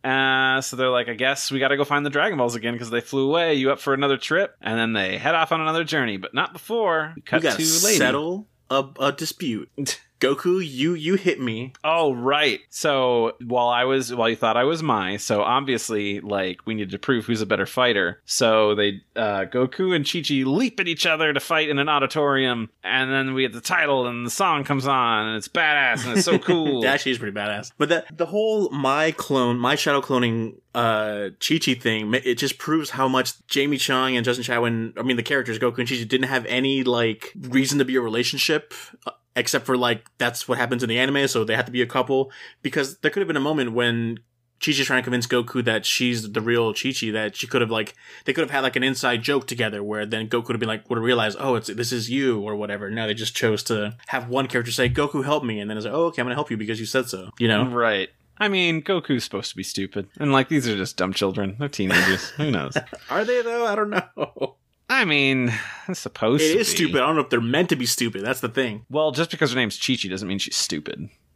[0.04, 2.74] Uh, so they're like, I guess we got to go find the Dragon Balls again
[2.74, 3.54] because they flew away.
[3.56, 4.56] You up for another trip?
[4.62, 7.64] And then they head off on another journey, but not before we cut we gotta
[7.64, 9.70] settle a, a dispute
[10.24, 12.62] goku you you hit me Oh right.
[12.70, 16.92] So while I was while you thought I was my, so obviously like we needed
[16.92, 18.22] to prove who's a better fighter.
[18.26, 21.90] So they uh Goku and Chi Chi leap at each other to fight in an
[21.90, 26.06] auditorium, and then we get the title and the song comes on and it's badass
[26.06, 26.86] and it's so cool.
[26.86, 27.72] Actually is pretty badass.
[27.78, 32.58] But the the whole my clone, my shadow cloning uh Chi Chi thing, it just
[32.58, 35.98] proves how much Jamie Chung and Justin Chatwin, I mean the characters Goku and Chi
[35.98, 38.74] Chi didn't have any like reason to be a relationship
[39.06, 41.82] uh, except for like that's what happens in the anime, so they have to be
[41.82, 44.20] a couple because there could have been a moment when
[44.64, 47.60] Chi Chi's trying to convince Goku that she's the real Chi Chi, that she could
[47.60, 50.54] have like they could have had like an inside joke together where then Goku would
[50.54, 52.90] have been like would have realized, oh, it's this is you or whatever.
[52.90, 55.86] Now they just chose to have one character say, Goku help me, and then it's
[55.86, 57.32] like, oh, okay, I'm gonna help you because you said so.
[57.40, 57.66] You know?
[57.66, 58.10] Right.
[58.38, 61.56] I mean, Goku's supposed to be stupid, and like these are just dumb children.
[61.60, 62.30] They're teenagers.
[62.32, 62.76] Who knows?
[63.10, 63.66] Are they though?
[63.66, 64.56] I don't know.
[64.94, 65.52] I mean,
[65.88, 66.76] it's supposed It to is be.
[66.76, 66.96] stupid.
[67.02, 68.24] I don't know if they're meant to be stupid.
[68.24, 68.86] That's the thing.
[68.90, 71.10] Well, just because her name's Chi Chi doesn't mean she's stupid.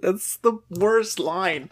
[0.00, 1.68] That's the worst line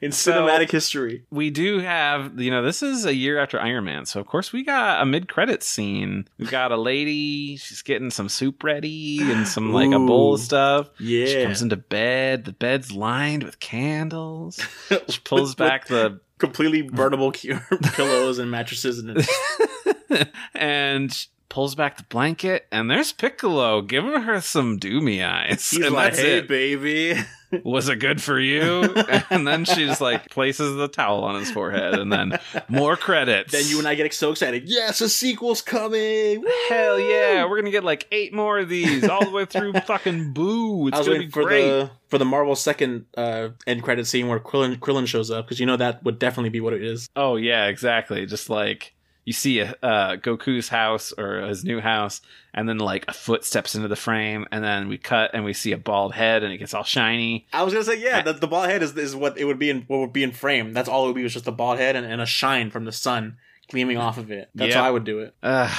[0.00, 1.24] in So- cinematic history.
[1.30, 4.52] we do have you know this is a year after iron man so of course
[4.52, 9.46] we got a mid-credit scene we got a lady she's getting some soup ready and
[9.46, 11.44] some like a bowl of stuff she Yeah.
[11.44, 14.60] comes into bed the bed's lined with candles
[15.08, 17.32] she pulls back the completely burnable
[17.94, 19.16] pillows and mattresses and
[20.54, 25.94] and pulls back the blanket and there's piccolo giving her some doomy eyes he's and
[25.94, 27.14] like, "Hey, it baby."
[27.64, 28.94] was it good for you
[29.30, 33.50] and then she just like places the towel on his forehead and then more credits
[33.50, 34.68] Then you and I get so excited.
[34.68, 36.40] Yes, a sequel's coming.
[36.40, 36.48] Woo!
[36.68, 40.32] Hell yeah, we're gonna get like eight more of these all the way through fucking
[40.32, 40.86] Boo.
[40.86, 41.62] It's I was gonna be for great.
[41.68, 45.58] the for the Marvel second uh, end credit scene where Krillin, Krillin shows up because
[45.58, 47.08] you know that would definitely be what it is.
[47.16, 48.26] Oh yeah, exactly.
[48.26, 52.20] Just like you see a uh, Goku's house or his new house,
[52.54, 55.52] and then like a foot steps into the frame, and then we cut and we
[55.52, 57.46] see a bald head, and it gets all shiny.
[57.52, 59.70] I was gonna say yeah, the, the bald head is, is what it would be
[59.70, 60.72] in what would be in frame.
[60.72, 62.84] That's all it would be was just a bald head and, and a shine from
[62.84, 63.36] the sun
[63.68, 64.48] gleaming off of it.
[64.54, 64.80] That's Yeah.
[64.82, 65.34] how I would do it.
[65.44, 65.70] Ugh,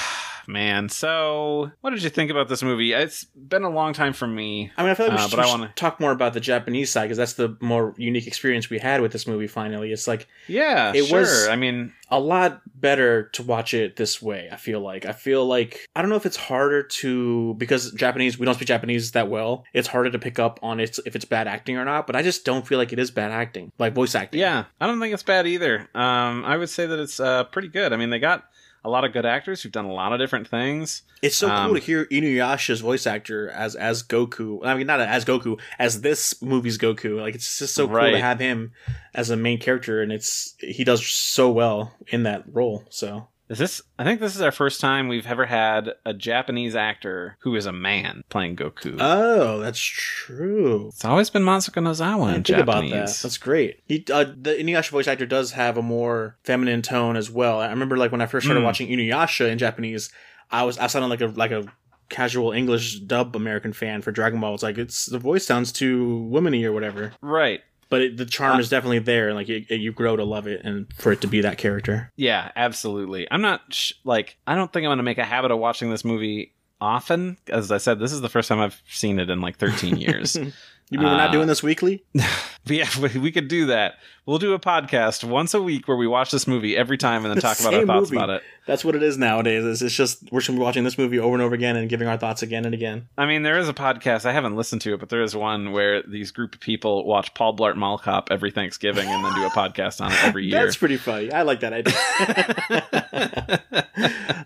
[0.51, 0.89] man.
[0.89, 2.93] So, what did you think about this movie?
[2.93, 4.71] It's been a long time for me.
[4.77, 6.39] I mean, I feel like we Uh, should, we should wanna- talk more about the
[6.39, 9.47] Japanese side because that's the more unique experience we had with this movie.
[9.47, 11.19] Finally, it's like Yeah, It sure.
[11.19, 14.49] was- I mean, a lot better to watch it this way.
[14.51, 18.37] I feel like I feel like I don't know if it's harder to because Japanese
[18.37, 19.63] we don't speak Japanese that well.
[19.73, 22.07] It's harder to pick up on it's if it's bad acting or not.
[22.07, 24.41] But I just don't feel like it is bad acting, like voice acting.
[24.41, 25.87] Yeah, I don't think it's bad either.
[25.95, 27.93] Um, I would say that it's uh, pretty good.
[27.93, 28.43] I mean, they got
[28.83, 31.03] a lot of good actors who've done a lot of different things.
[31.21, 34.65] It's so Um, cool to hear Inuyasha's voice actor as as Goku.
[34.65, 37.21] I mean, not as Goku, as this movie's Goku.
[37.21, 38.71] Like it's just so cool to have him
[39.13, 42.85] as a main character, and it's he does so well in that role.
[42.89, 43.81] So Is this?
[43.99, 47.65] I think this is our first time we've ever had a Japanese actor who is
[47.65, 48.95] a man playing Goku.
[48.99, 50.87] Oh, that's true.
[50.87, 53.17] it's always been Masako Nozawa in think about Japanese.
[53.17, 53.23] that.
[53.23, 53.81] That's great.
[53.87, 57.59] He, uh, the Inuyasha voice actor does have a more feminine tone as well.
[57.59, 58.65] I remember like when I first started Mm.
[58.65, 60.11] watching Inuyasha in Japanese,
[60.49, 61.65] I was I sounded like a like a
[62.09, 64.53] casual English dub American fan for Dragon Ball.
[64.53, 67.61] It's like it's the voice sounds too womany or whatever, right.
[67.91, 69.27] But it, the charm Uh, is definitely there.
[69.27, 71.59] and Like it, it- you grow to love it, and for it to be that
[71.59, 72.11] character.
[72.15, 73.27] Yeah, absolutely.
[73.29, 75.91] I'm not sh- like I don't think I'm going to make a habit of watching
[75.91, 77.37] this movie often.
[77.47, 80.35] As I said, this is the first time I've seen it in like 13 years.
[80.93, 82.03] You mean we're not Uh, doing this weekly?
[82.65, 83.93] Yeah, we, we could do that.
[84.27, 87.33] We'll do a podcast once a week where we watch this movie every time and
[87.33, 88.17] then talk about our thoughts movie.
[88.23, 88.43] about it.
[88.67, 89.65] That's what it is nowadays.
[89.65, 92.17] It's, it's just we're just watching this movie over and over again and giving our
[92.17, 93.07] thoughts again and again.
[93.17, 94.25] I mean, there is a podcast.
[94.27, 97.33] I haven't listened to it, but there is one where these group of people watch
[97.33, 100.63] Paul Blart Mall Cop every Thanksgiving and then do a podcast on it every year.
[100.63, 101.31] That's pretty funny.
[101.31, 101.93] I like that idea.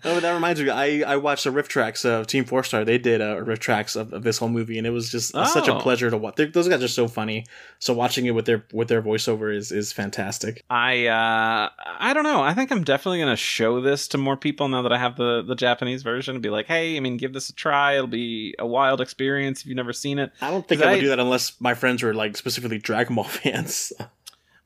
[0.04, 0.70] oh, that reminds me.
[0.70, 2.84] I, I watched the riff tracks of Team Four Star.
[2.84, 5.68] They did a riff tracks of, of this whole movie, and it was just such
[5.68, 5.80] a Oh.
[5.80, 6.36] pleasure to watch.
[6.36, 7.44] They're, those guys are so funny.
[7.78, 10.64] So watching it with their with their voiceover is is fantastic.
[10.70, 12.42] I uh I don't know.
[12.42, 15.42] I think I'm definitely gonna show this to more people now that I have the
[15.42, 17.94] the Japanese version and be like, hey, I mean, give this a try.
[17.94, 20.32] It'll be a wild experience if you've never seen it.
[20.40, 23.14] I don't think I would I- do that unless my friends were like specifically Dragon
[23.16, 23.92] Ball fans.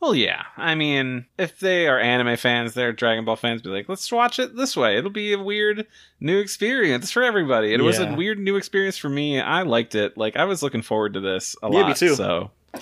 [0.00, 0.44] Well, yeah.
[0.56, 4.38] I mean, if they are anime fans, they're Dragon Ball fans, be like, let's watch
[4.38, 4.96] it this way.
[4.96, 5.86] It'll be a weird
[6.20, 7.74] new experience for everybody.
[7.74, 9.38] It was a weird new experience for me.
[9.38, 10.16] I liked it.
[10.16, 11.88] Like I was looking forward to this a Yeah, lot.
[11.88, 12.14] me too.
[12.14, 12.50] So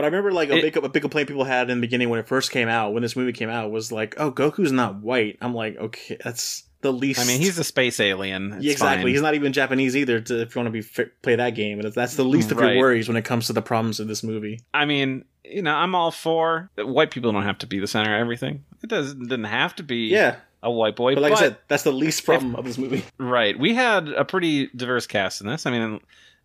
[0.00, 2.08] But I remember like a It- big a big complaint people had in the beginning
[2.08, 5.00] when it first came out, when this movie came out, was like, "Oh, Goku's not
[5.02, 7.20] white." I'm like, okay, that's the least.
[7.20, 8.54] I mean, he's a space alien.
[8.54, 9.02] It's exactly.
[9.02, 9.08] fine.
[9.08, 10.20] He's not even Japanese either.
[10.20, 12.58] To, if you want to be fi- play that game, and that's the least of
[12.58, 12.72] Right.
[12.72, 14.60] your worries when it comes to the problems of this movie.
[14.72, 18.14] I mean, you know, I'm all for white people don't have to be the center
[18.14, 18.64] of everything.
[18.82, 21.14] It doesn't didn't have to be Yeah, a white boy.
[21.14, 23.04] but But, like I said, that's the least problem of this movie.
[23.18, 25.66] right, we had a pretty diverse cast in this.
[25.66, 26.00] I mean,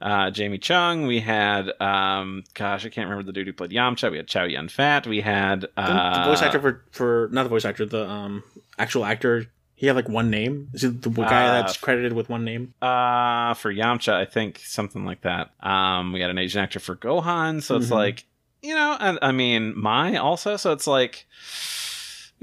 [0.05, 1.07] uh, Jamie Chung.
[1.07, 4.11] We had, um, gosh, I can't remember the dude who played Yamcha.
[4.11, 5.07] We had Chow Yun Fat.
[5.07, 8.43] We had uh, the voice actor for for not the voice actor, the um
[8.77, 9.47] actual actor.
[9.77, 10.69] He had like one name.
[10.73, 12.73] Is he the guy Uh, that's credited with one name?
[12.81, 15.51] Uh, for Yamcha, I think something like that.
[15.59, 17.91] Um, we had an Asian actor for Gohan, so it's Mhm.
[17.91, 18.23] like,
[18.61, 21.25] you know, and I mean, Mai also, so it's like,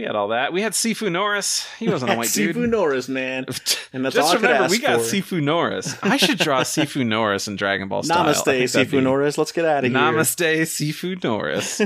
[0.02, 0.52] we had all that.
[0.52, 1.64] We had Sifu Norris.
[1.78, 2.70] He wasn't a white Sifu dude.
[2.70, 3.46] Norris, man.
[3.94, 5.06] And that's Just all I remember, we got for.
[5.06, 5.96] Sifu Norris.
[6.02, 8.24] I should draw Sifu Norris in Dragon Ball style.
[8.24, 9.36] Namaste, think that'd Sifu be- Norris.
[9.36, 10.00] Let's get out of here.
[10.00, 11.82] Namaste, Sifu Norris.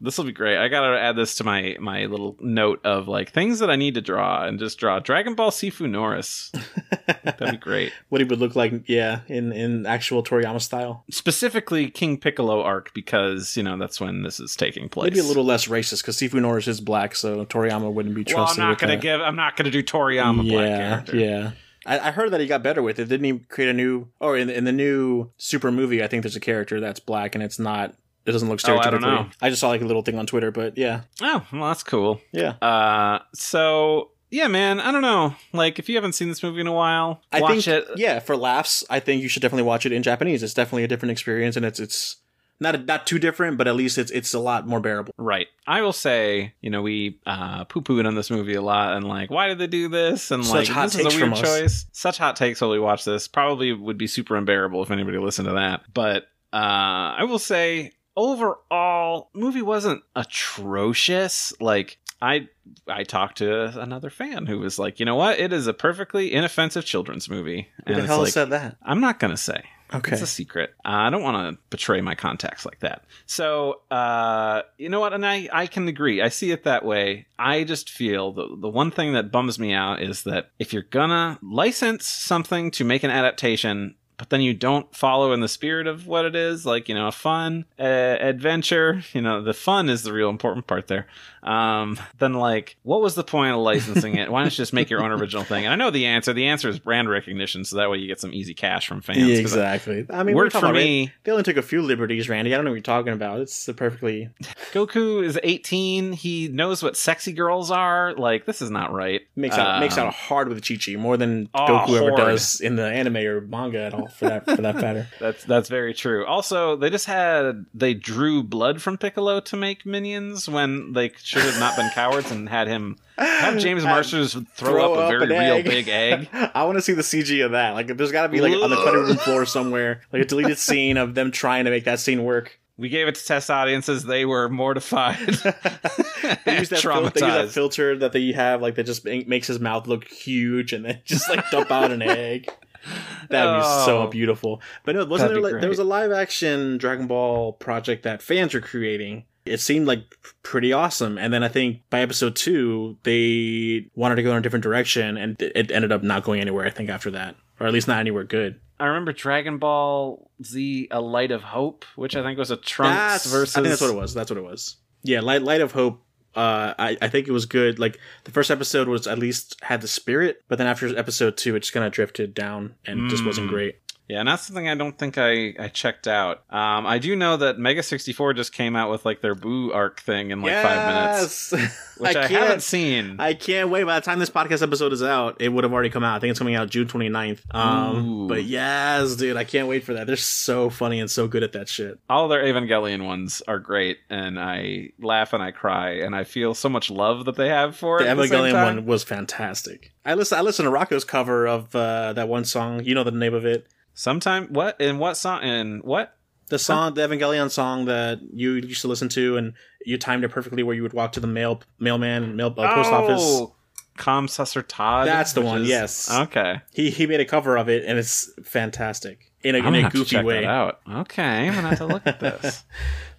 [0.00, 0.58] This will be great.
[0.58, 3.94] I gotta add this to my my little note of like things that I need
[3.94, 6.52] to draw and just draw Dragon Ball Sifu Norris.
[7.06, 7.92] That'd be great.
[8.08, 11.04] what he would look like, yeah, in in actual Toriyama style.
[11.10, 15.10] specifically King Piccolo arc because you know that's when this is taking place.
[15.10, 18.58] Maybe a little less racist because Sifu Norris is black, so Toriyama wouldn't be trusted.
[18.58, 19.02] Well, I'm not gonna that.
[19.02, 19.20] give.
[19.20, 21.16] I'm not gonna do Toriyama black yeah, character.
[21.16, 21.50] yeah.
[21.86, 23.08] I, I heard that he got better with it.
[23.08, 24.08] Didn't he create a new?
[24.20, 27.44] Or in, in the new Super movie, I think there's a character that's black, and
[27.44, 27.94] it's not.
[28.26, 28.78] It doesn't look Oh.
[28.78, 29.26] I don't know.
[29.42, 32.20] I just saw like a little thing on Twitter, but yeah, Oh, well, that's cool.
[32.32, 32.50] yeah.
[32.62, 34.80] Uh, so yeah, man.
[34.80, 35.34] I don't know.
[35.52, 37.86] Like, if you haven't seen this movie in a while, I watch think it.
[37.96, 40.42] yeah, for laughs, I think you should definitely watch it in Japanese.
[40.42, 42.16] It's definitely a different experience, and it's it's
[42.60, 45.12] not not too different, but at least it's it's a lot more bearable.
[45.18, 45.46] Right.
[45.66, 49.06] I will say, you know, we uh, poo pooed on this movie a lot and
[49.06, 50.30] like, why did they do this?
[50.30, 51.86] And Such like, hot this is a weird choice.
[51.92, 53.28] Such hot takes while we watch this.
[53.28, 55.82] Probably would be super unbearable if anybody listened to that.
[55.92, 61.52] But uh, I will say, overall, movie wasn't atrocious.
[61.60, 62.48] Like, I
[62.88, 65.38] I talked to another fan who was like, you know what?
[65.38, 67.68] It is a perfectly inoffensive children's movie.
[67.86, 68.76] Who the hell like, said that?
[68.82, 69.64] I'm not gonna say.
[69.92, 70.70] Okay, It's a secret.
[70.84, 73.04] Uh, I don't want to betray my contacts like that.
[73.26, 75.12] So, uh, you know what?
[75.12, 76.20] And I, I can agree.
[76.20, 77.26] I see it that way.
[77.38, 80.82] I just feel the, the one thing that bums me out is that if you're
[80.82, 85.86] gonna license something to make an adaptation, but then you don't follow in the spirit
[85.86, 89.88] of what it is, like, you know, a fun uh, adventure, you know, the fun
[89.88, 91.06] is the real important part there.
[91.42, 94.30] Um, then, like, what was the point of licensing it?
[94.32, 95.64] Why don't you just make your own original thing?
[95.66, 96.32] And I know the answer.
[96.32, 99.18] The answer is brand recognition, so that way you get some easy cash from fans.
[99.18, 100.06] yeah, 'Cause exactly.
[100.08, 101.12] I mean, we're worked for me.
[101.24, 102.54] They only took a few liberties, Randy.
[102.54, 103.40] I don't know what you're talking about.
[103.40, 104.30] It's a perfectly
[104.72, 106.12] Goku is 18.
[106.14, 108.14] He knows what sexy girls are.
[108.14, 109.20] Like this is not right.
[109.36, 112.60] makes out Um, makes out hard with Chi Chi more than Oh, Goku ever does
[112.62, 114.03] in the anime or manga at all.
[114.06, 115.08] For that for that matter.
[115.20, 116.24] That's that's very true.
[116.26, 121.42] Also, they just had they drew blood from Piccolo to make minions when they should
[121.42, 125.62] have not been cowards and had him have James Marsters throw, up a very real
[125.62, 126.28] big egg.
[126.32, 127.70] I want to see the CG of that.
[127.74, 130.58] Like, there's got to be like on the cutting room floor somewhere, like a deleted
[130.58, 132.58] scene of them trying to make that scene work.
[132.76, 134.02] We gave it to test audiences.
[134.02, 135.16] They were mortified.
[135.18, 139.46] they use that, fil- they use that filter that they have, like that just makes
[139.46, 142.48] his mouth look huge, and then just like dump out an egg.
[143.30, 144.06] That'd be so Oh.
[144.08, 144.60] beautiful.
[144.84, 148.54] But no, wasn't there like there was a live action Dragon Ball project that fans
[148.54, 149.24] were creating?
[149.46, 150.00] It seemed like
[150.42, 154.40] pretty awesome, and then I think by episode two they wanted to go in a
[154.40, 156.64] different direction, and it ended up not going anywhere.
[156.66, 158.58] I think after that, or at least not anywhere good.
[158.80, 162.94] I remember Dragon Ball Z: A Light of Hope, which I think was a Trunks
[162.96, 163.56] That's- versus.
[163.56, 164.14] I think that's what it was.
[164.14, 164.76] That's what it was.
[165.02, 166.00] Yeah, Light Light of Hope.
[166.36, 167.78] Uh, I I think it was good.
[167.78, 171.54] Like the first episode was at least had the spirit, but then after episode two,
[171.56, 173.50] it just kind of drifted down and just wasn't Mm.
[173.50, 173.76] great.
[174.08, 176.42] Yeah, and that's something I don't think I, I checked out.
[176.50, 180.00] Um, I do know that Mega 64 just came out with like their Boo arc
[180.00, 181.52] thing in like five minutes,
[181.98, 183.16] which I, haven't seen.
[183.18, 183.84] I can't wait.
[183.84, 186.16] By the time this podcast episode is out, it would have already come out.
[186.16, 187.40] I think it's coming out June 29th.
[187.54, 188.28] Um, Ooh.
[188.28, 190.06] but yes, dude, I can't wait for that.
[190.06, 191.98] They're so funny and so good at that shit.
[192.10, 196.52] All their Evangelion ones are great, and I laugh and I cry, and I feel
[196.54, 198.08] so much love that they have for The it.
[198.08, 199.92] at the Evangelion one was fantastic.
[200.04, 200.36] I listen.
[200.36, 202.84] I listened to Rocco's cover of uh, that one song.
[202.84, 203.66] You know the name of it.
[203.94, 206.16] Sometime what in what song in what?
[206.48, 209.54] The song, the Evangelion song that you used to listen to, and
[209.86, 212.90] you timed it perfectly where you would walk to the mail mailman mail uh, post
[212.90, 213.20] office.
[213.22, 213.54] Oh,
[213.96, 215.06] Komm, süsser Tod.
[215.06, 216.10] That's the one, is- yes.
[216.10, 216.60] Okay.
[216.72, 219.82] He he made a cover of it, and it's fantastic in a, I'm in a
[219.84, 220.44] have to goofy way.
[220.44, 220.80] out.
[220.92, 222.64] Okay, I'm gonna have to look at this.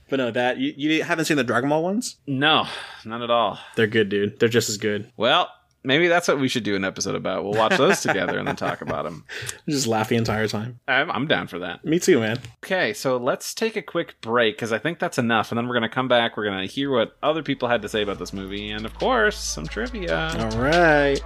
[0.08, 2.18] But no, that you, you haven't seen the Dragon Ball ones?
[2.28, 2.68] no,
[3.06, 3.58] not at all.
[3.76, 4.40] They're good, dude.
[4.40, 5.12] They're just as good.
[5.18, 5.50] Well,
[5.86, 7.44] maybe that's what we should do an episode about.
[7.44, 9.26] We'll watch those together and then talk about them.
[9.70, 10.80] Just laugh the entire time.
[10.88, 11.86] I'm, I'm down for that.
[11.86, 12.40] Me too, man.
[12.64, 15.76] Okay, so let's take a quick break because I think that's enough, and then we're
[15.76, 16.38] gonna come back.
[16.38, 19.38] We're gonna hear what other people had to say about this movie, and of course,
[19.38, 20.32] some trivia.
[20.40, 21.22] All right.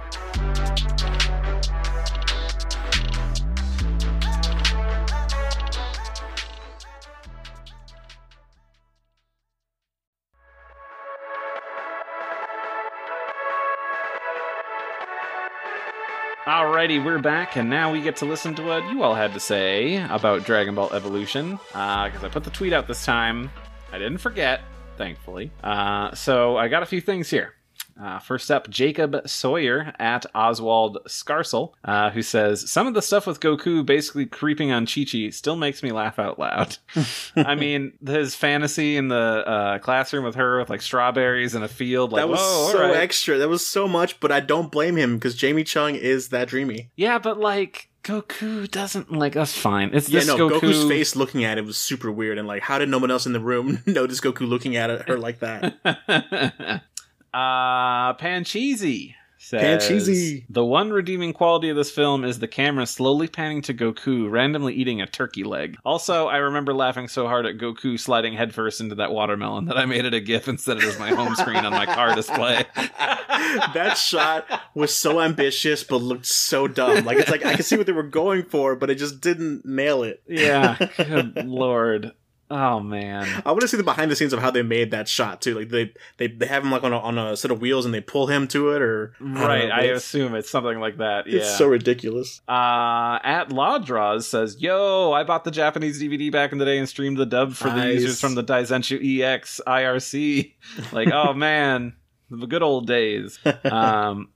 [16.50, 19.38] Alrighty, we're back, and now we get to listen to what you all had to
[19.38, 21.60] say about Dragon Ball Evolution.
[21.68, 23.52] Because I put the tweet out this time.
[23.92, 24.62] I didn't forget,
[24.96, 25.52] thankfully.
[25.62, 27.54] Uh, so I got a few things here.
[28.00, 33.26] Uh, first up, Jacob Sawyer at Oswald Scarsel, uh, who says, Some of the stuff
[33.26, 36.78] with Goku basically creeping on Chi Chi still makes me laugh out loud.
[37.36, 41.68] I mean, his fantasy in the uh, classroom with her with like strawberries in a
[41.68, 42.12] field.
[42.12, 42.96] Like, that was so right.
[42.96, 43.38] extra.
[43.38, 46.90] That was so much, but I don't blame him because Jamie Chung is that dreamy.
[46.96, 49.90] Yeah, but like Goku doesn't like that's fine.
[49.92, 50.60] It's Yeah, this no, Goku.
[50.60, 53.26] Goku's face looking at it was super weird, and like, how did no one else
[53.26, 56.82] in the room notice Goku looking at her like that?
[57.32, 60.44] uh Pancheesy says Pancheesy.
[60.50, 64.74] The one redeeming quality of this film is the camera slowly panning to Goku randomly
[64.74, 65.78] eating a turkey leg.
[65.84, 69.86] Also, I remember laughing so hard at Goku sliding headfirst into that watermelon that I
[69.86, 72.64] made it a GIF and instead of just my home screen on my car display.
[72.76, 77.04] that shot was so ambitious, but looked so dumb.
[77.06, 79.64] Like it's like I can see what they were going for, but it just didn't
[79.64, 80.22] nail it.
[80.28, 82.12] yeah, good lord.
[82.52, 83.42] Oh man.
[83.46, 85.54] I want to see the behind the scenes of how they made that shot too.
[85.54, 87.94] Like they they, they have him like on a, on a set of wheels and
[87.94, 91.28] they pull him to it, or I Right, know, I assume it's something like that.
[91.28, 91.38] Yeah.
[91.38, 92.40] it's so ridiculous.
[92.48, 96.78] Uh, at Law Draws says, "Yo, I bought the Japanese DVD back in the day
[96.78, 100.54] and streamed the dub for the users from the Daizenshuu EX IRC.
[100.92, 101.94] Like, oh man,
[102.30, 104.30] the good old days." Um,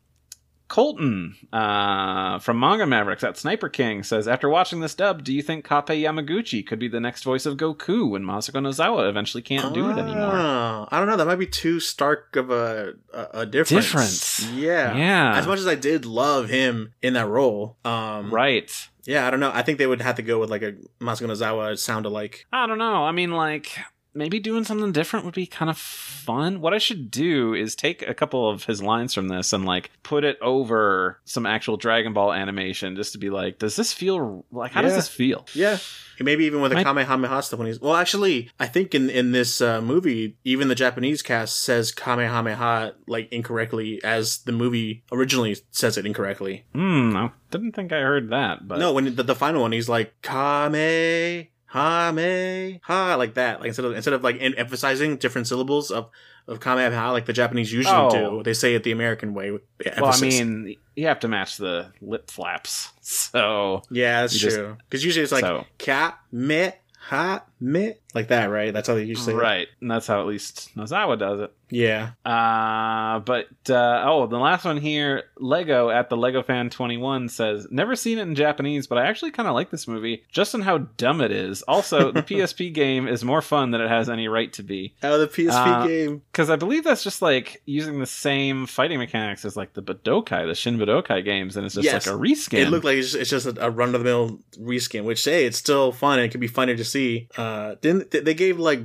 [0.75, 5.41] Colton uh, from Manga Mavericks at Sniper King says, "After watching this dub, do you
[5.41, 9.73] think Kappei Yamaguchi could be the next voice of Goku when Masako Nozawa eventually can't
[9.73, 11.17] do it anymore?" Oh, I don't know.
[11.17, 13.87] That might be too stark of a a, a difference.
[13.87, 14.51] Difference.
[14.51, 14.97] Yeah.
[14.97, 15.39] Yeah.
[15.39, 18.89] As much as I did love him in that role, um, Right.
[19.05, 19.53] Yeah, I don't know.
[19.55, 22.47] I think they would have to go with like a Masako Nozawa sound alike.
[22.53, 23.05] I don't know.
[23.05, 23.79] I mean, like,
[24.15, 26.61] maybe doing something different would be kind of fun.
[26.61, 29.91] What I should do is take a couple of his lines from this and, like,
[30.03, 34.45] put it over some actual Dragon Ball animation just to be like, does this feel
[34.51, 35.47] like, how does this feel?
[35.55, 35.79] Yeah.
[36.21, 39.61] Maybe even with a Kamehameha stuff when he's well actually I think in in this
[39.61, 45.99] uh, movie even the Japanese cast says Kamehameha like incorrectly as the movie originally says
[45.99, 46.67] it incorrectly.
[46.73, 48.79] Hmm, I didn't think I heard that, but.
[48.79, 53.85] no, when the, the final one he's like Kame Hame ha like that like instead
[53.85, 56.09] of instead of like em- emphasizing different syllables of
[56.47, 58.11] of Kamehameha like the Japanese usually Oh.
[58.39, 61.29] do they say it the American way with the Well, I mean, you have to
[61.29, 62.91] match the lip flaps.
[63.03, 65.65] So, yeah that's true because usually it's like so.
[65.79, 68.73] Kamehameha meh, like that, right?
[68.73, 69.35] That's how they usually.
[69.35, 71.53] Right, and that's how at least Nozawa does it.
[71.71, 72.11] Yeah.
[72.25, 77.29] Uh, but uh, oh, the last one here, Lego at the Lego Fan Twenty One
[77.29, 80.55] says, "Never seen it in Japanese, but I actually kind of like this movie, just
[80.55, 81.63] on how dumb it is.
[81.63, 85.19] Also, the PSP game is more fun than it has any right to be, Oh,
[85.19, 86.23] the PSP Uh, game.
[86.31, 90.47] because I believe that's just like using the same fighting mechanics as like the Budokai,
[90.47, 92.07] the Shin Budokai games, and it's just Yes.
[92.07, 92.59] like a reskin.
[92.67, 95.59] It looked like it's just, a, a run of the mill reskin, which hey, it's
[95.59, 97.29] still fun and it can be funny to see.
[97.37, 98.81] Uh, didn't they- they gave like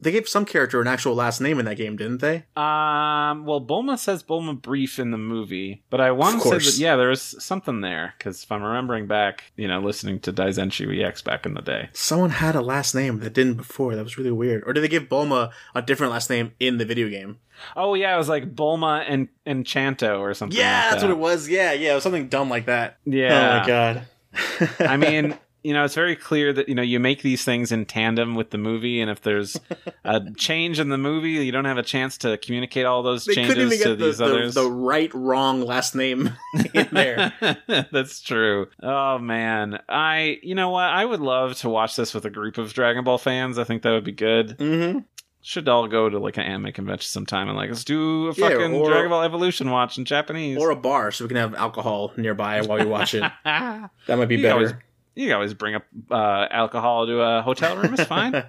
[0.00, 2.44] they gave some character an actual last name in that game, didn't they?
[2.56, 6.78] Um, well, Bulma says Bulma Brief in the movie, but I want to say that
[6.78, 11.02] yeah, there was something there because if I'm remembering back, you know, listening to Daizenshuu
[11.04, 11.88] EX back in the day.
[11.92, 13.94] Someone had a last name that didn't before.
[13.96, 14.64] That was really weird.
[14.66, 17.38] Or did they give Bulma a different last name in the video game?
[17.74, 20.58] Oh yeah, it was like Bulma and and Chanto or something.
[20.58, 21.08] Yeah, like that's that.
[21.08, 21.48] what it was.
[21.48, 22.98] Yeah, yeah, it was something dumb like that.
[23.04, 23.54] Yeah.
[23.54, 24.06] Oh my god.
[24.80, 27.86] I mean, you know, it's very clear that you know you make these things in
[27.86, 29.58] tandem with the movie, and if there's
[30.04, 33.34] a change in the movie, you don't have a chance to communicate all those they
[33.34, 34.54] couldn't changes even to get the, these the, others.
[34.54, 36.30] the right wrong last name
[36.74, 37.32] in there.
[37.90, 38.68] That's true.
[38.82, 40.84] Oh man, I you know what?
[40.84, 43.58] I would love to watch this with a group of Dragon Ball fans.
[43.58, 44.56] I think that would be good.
[44.60, 44.98] hmm
[45.42, 48.50] Should all go to like an anime convention sometime and like let's do a Yeah,
[48.50, 50.58] fucking or- Dragon Ball Evolution watch in Japanese.
[50.58, 53.22] Or a bar so we can have alcohol nearby while we watch it.
[53.44, 54.82] That might be You better.
[55.24, 57.94] Can always bring up uh, alcohol to a hotel room.
[57.94, 58.32] It's fine.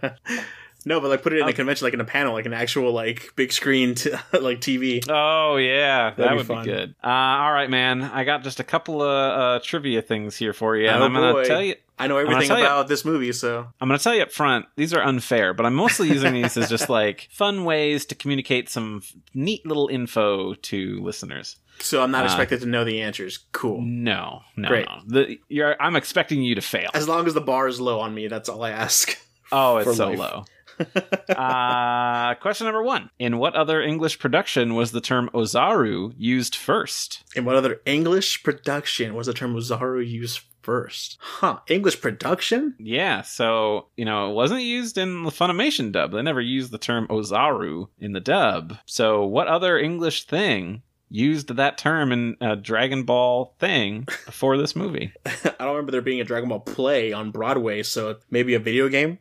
[0.86, 1.47] no, but like put it in Oh.
[1.49, 5.03] a convention, like in a panel, like an actual like big screen, t- like TV.
[5.09, 6.65] Oh yeah, that That'd be would fun.
[6.65, 6.95] be good.
[7.03, 8.01] Uh, all right, man.
[8.03, 11.13] I got just a couple of uh, trivia things here for you, and Oh, I'm
[11.13, 11.45] gonna boy.
[11.45, 11.75] tell you.
[11.99, 14.32] I know gonna everything tell you- about this movie, so I'm gonna tell you up
[14.32, 14.67] front.
[14.75, 18.69] These are unfair, but I'm mostly using these as just like fun ways to communicate
[18.69, 19.01] some
[19.34, 21.57] neat little info to listeners.
[21.80, 23.39] so I'm not Uh, expected to know the answers.
[23.51, 23.82] Cool.
[23.82, 24.86] No, no, Great.
[24.88, 25.01] no.
[25.07, 25.75] The, you're.
[25.82, 26.91] I'm expecting you to fail.
[26.93, 29.17] As long as the bar is low on me, that's all I ask.
[29.51, 30.19] Oh, it's so life.
[30.19, 30.45] low.
[31.30, 37.23] uh, question number one: In what other English production was the term Ozaru used first?
[37.36, 41.17] In what other English production was the term Ozaru used first?
[41.21, 41.59] Huh.
[41.69, 42.75] English production?
[42.78, 46.11] Yeah, so you know, it wasn't used in the Funimation dub.
[46.11, 48.78] They never used the term Ozaru in the dub.
[48.86, 54.75] So, what other English thing used that term in a Dragon Ball thing before this
[54.75, 55.13] movie?
[55.25, 58.89] I don't remember there being a Dragon Ball play on Broadway, so maybe a video
[58.89, 59.19] game?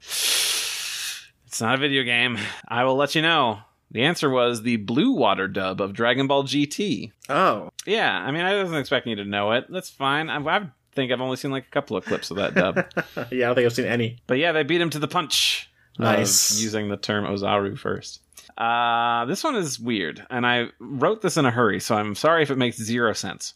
[1.57, 2.37] It's not a video game.
[2.69, 3.61] I will let you know.
[3.91, 7.13] The answer was the Blue Water dub of Dragon Ball GT.
[7.31, 7.71] Oh.
[7.87, 9.65] Yeah, I mean, I wasn't expecting you to know it.
[9.71, 10.29] That's fine.
[10.29, 12.77] I, I think I've only seen like a couple of clips of that dub.
[13.33, 14.19] yeah, I don't think I've seen any.
[14.27, 15.71] But yeah, they beat him to the punch.
[15.99, 16.61] Nice.
[16.61, 18.21] using the term Ozaru first.
[18.59, 22.43] Uh, this one is weird, and I wrote this in a hurry, so I'm sorry
[22.43, 23.55] if it makes zero sense.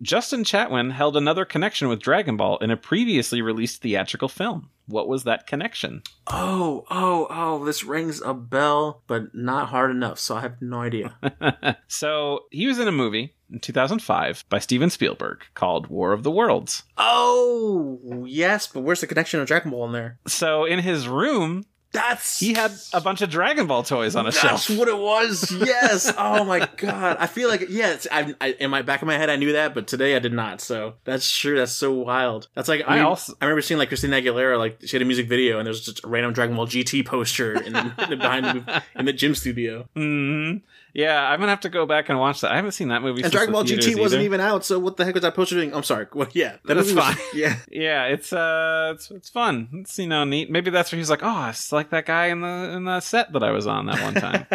[0.00, 4.70] Justin Chatwin held another connection with Dragon Ball in a previously released theatrical film.
[4.86, 6.02] What was that connection?
[6.26, 10.80] Oh, oh, oh, this rings a bell, but not hard enough, so I have no
[10.80, 11.16] idea.
[11.88, 16.30] so he was in a movie in 2005 by Steven Spielberg called War of the
[16.30, 16.82] Worlds.
[16.98, 20.18] oh, yes, but where's the connection of Dragon Ball in there?
[20.26, 24.32] So in his room, That's he had a bunch of Dragon Ball toys on a
[24.32, 24.66] shelf.
[24.66, 25.50] That's what it was.
[25.62, 26.12] Yes.
[26.16, 27.18] oh my god.
[27.20, 28.06] I feel like yes.
[28.10, 30.32] I, I in my back of my head I knew that, but today I did
[30.32, 30.60] not.
[30.60, 31.56] So that's true.
[31.58, 32.48] That's so wild.
[32.54, 35.02] That's like I, I mean, also- I remember seeing like Christina Aguilera like she had
[35.02, 38.16] a music video and there's just a random Dragon Ball GT poster in, in the
[38.20, 39.86] behind the, in the gym studio.
[39.94, 40.56] hmm
[40.94, 42.52] Yeah, I'm gonna have to go back and watch that.
[42.52, 43.22] I haven't seen that movie.
[43.22, 44.64] And since Dragon Ball GT wasn't even out.
[44.64, 45.74] So what the heck was that poster doing?
[45.74, 46.06] I'm sorry.
[46.14, 47.16] Well, yeah, that was- fine.
[47.34, 47.56] Yeah.
[47.70, 49.68] Yeah, it's uh, it's it's fun.
[49.72, 50.50] It's you know neat.
[50.50, 53.32] Maybe that's where he's like, oh, it's like that guy in the in the set
[53.32, 54.46] that I was on that one time.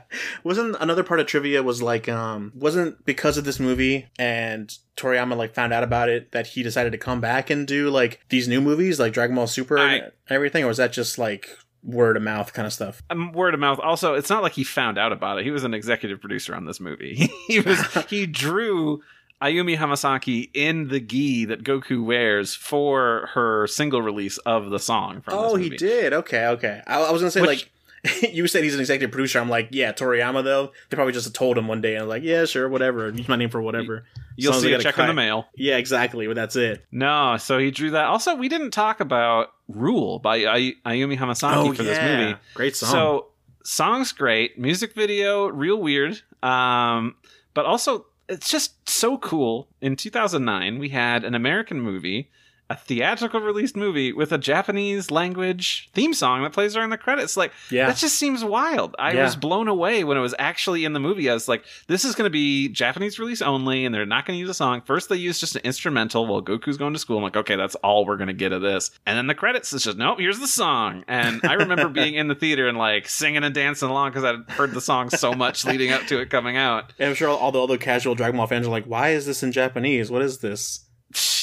[0.44, 5.36] wasn't another part of trivia was like um wasn't because of this movie and Toriyama
[5.36, 8.48] like found out about it that he decided to come back and do like these
[8.48, 11.48] new movies like Dragon Ball Super I- and everything or was that just like
[11.84, 13.02] word of mouth kind of stuff?
[13.10, 13.78] um, word of mouth.
[13.80, 15.44] Also, it's not like he found out about it.
[15.44, 17.28] He was an executive producer on this movie.
[17.46, 19.02] he was he drew
[19.42, 25.20] Ayumi Hamasaki in the gi that Goku wears for her single release of the song
[25.20, 26.12] from Oh, he did.
[26.12, 26.82] Okay, okay.
[26.86, 27.68] I, I was gonna say Which- like.
[28.22, 29.38] you said he's an executive producer.
[29.38, 30.72] I'm like, yeah, Toriyama though.
[30.90, 33.08] They probably just told him one day and like, yeah, sure, whatever.
[33.10, 34.04] Use my name for whatever.
[34.36, 35.46] You'll As long as see a check in the mail.
[35.54, 36.26] Yeah, exactly.
[36.26, 36.84] But that's it.
[36.90, 38.06] No, so he drew that.
[38.06, 42.34] Also, we didn't talk about Rule by Ay- Ayumi Hamasaki for this movie.
[42.34, 42.90] Oh, great song.
[42.90, 43.26] So
[43.62, 47.14] song's great, music video real weird, um,
[47.54, 49.68] but also it's just so cool.
[49.80, 52.30] In 2009, we had an American movie
[52.72, 57.36] a theatrical released movie with a Japanese language theme song that plays during the credits.
[57.36, 57.86] Like, Yeah.
[57.86, 58.94] that just seems wild.
[58.98, 59.24] I Yeah.
[59.24, 61.28] was blown away when it was actually in the movie.
[61.30, 64.36] I was like, this is going to be Japanese release only, and they're not going
[64.36, 64.80] to use a song.
[64.84, 67.18] First, they use just an instrumental while Goku's going to school.
[67.18, 68.90] I'm like, okay, that's all we're going to get of this.
[69.06, 71.04] And then the credits is just, nope, here's the song.
[71.08, 74.50] And I remember being in the theater and like singing and dancing along because I'd
[74.52, 76.92] heard the song so much leading up to it coming out.
[76.98, 79.42] And I'm sure all the other casual Dragon Ball fans are like, "Why is this
[79.42, 80.10] in Japanese?
[80.10, 80.80] What is this?"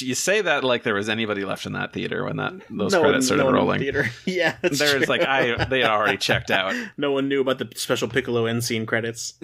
[0.00, 3.00] You say that like there was anybody left in that theater when that those no
[3.02, 3.80] credits one, started no one in the rolling.
[3.80, 4.10] theater.
[4.26, 5.04] yeah, There's true.
[5.06, 6.74] like I they had already checked out.
[6.96, 9.34] no one knew about the special Piccolo end scene credits.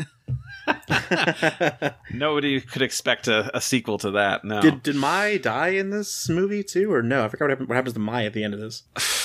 [2.12, 4.44] Nobody could expect a, a sequel to that.
[4.44, 4.60] No.
[4.60, 7.24] Did did Mai die in this movie too, or no?
[7.24, 8.82] I forgot what, happened, what happens to Mai at the end of this.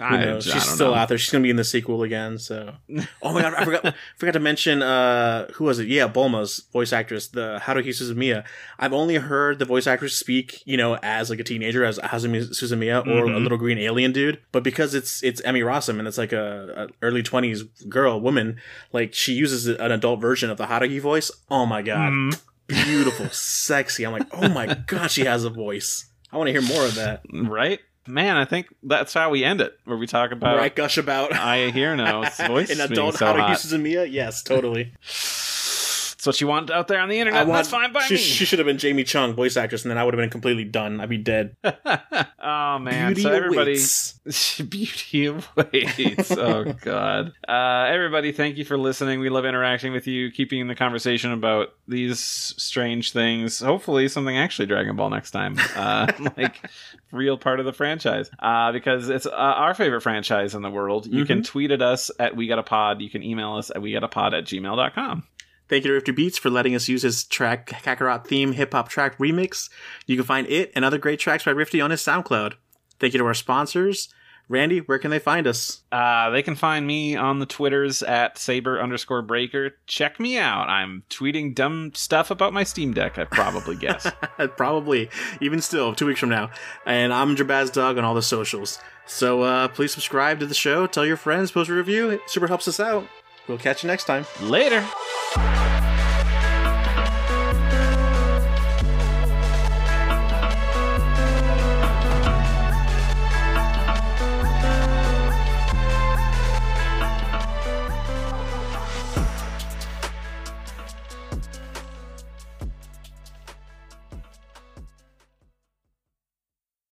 [0.00, 0.48] I, knows?
[0.48, 0.94] I She's still know.
[0.94, 1.18] out there.
[1.18, 2.38] She's gonna be in the sequel again.
[2.38, 2.74] So,
[3.22, 5.88] oh my god, I forgot forgot to mention uh who was it?
[5.88, 8.44] Yeah, Bulma's voice actress, the Haruhi Suzumiya.
[8.78, 12.48] I've only heard the voice actress speak, you know, as like a teenager as Haruhi
[12.50, 13.42] Suzumiya or a Mhm.
[13.42, 14.40] little green alien dude.
[14.52, 18.56] But because it's it's Emmy Rossum and it's like a, a early twenties girl woman,
[18.92, 21.30] like she uses an adult version of the Haruhi voice.
[21.50, 22.40] Oh my god, Mhm.
[22.68, 24.04] beautiful, sexy.
[24.04, 26.06] I'm like, oh my god, she has a voice.
[26.32, 27.22] I want to hear more of that.
[27.32, 27.78] Right?
[28.06, 30.98] Man, I think that's how we end it, where we talk about Where I gush
[30.98, 31.32] about.
[31.32, 33.58] I hear now voice An being adult so Haruhi hot.
[33.58, 34.10] Suzumiya?
[34.10, 34.92] Yes, totally.
[36.24, 37.42] It's what you want out there on the internet.
[37.42, 38.18] I want, that's fine by she, me.
[38.18, 40.64] she should have been Jamie Chung, voice actress, and then I would have been completely
[40.64, 40.98] done.
[40.98, 41.54] I'd be dead.
[41.64, 43.08] oh man!
[43.08, 44.58] Beauty so everybody, awaits.
[44.70, 46.30] beauty awaits.
[46.38, 47.34] oh god!
[47.46, 49.20] Uh, everybody, thank you for listening.
[49.20, 53.60] We love interacting with you, keeping the conversation about these strange things.
[53.60, 56.58] Hopefully, something actually Dragon Ball next time, uh, like
[57.12, 61.06] real part of the franchise, uh, because it's uh, our favorite franchise in the world.
[61.06, 63.02] You can tweet at us at We Got a Pod.
[63.02, 65.24] You can email us at We Got a Pod at gmail.com.
[65.68, 68.88] Thank you to Rifty Beats for letting us use his track Kakarot theme hip hop
[68.88, 69.70] track remix.
[70.06, 72.54] You can find it and other great tracks by Rifty on his SoundCloud.
[72.98, 74.08] Thank you to our sponsors.
[74.46, 75.82] Randy, where can they find us?
[75.90, 79.76] Uh, they can find me on the Twitters at saber underscore breaker.
[79.86, 80.68] Check me out.
[80.68, 84.10] I'm tweeting dumb stuff about my Steam Deck, I probably guess.
[84.56, 85.08] Probably,
[85.40, 86.50] even still, two weeks from now.
[86.84, 88.78] And I'm Jabaz Dog on all the socials.
[89.06, 92.10] So uh, please subscribe to the show, tell your friends, post a review.
[92.10, 93.06] It super helps us out.
[93.46, 94.26] We'll catch you next time.
[94.40, 94.84] Later.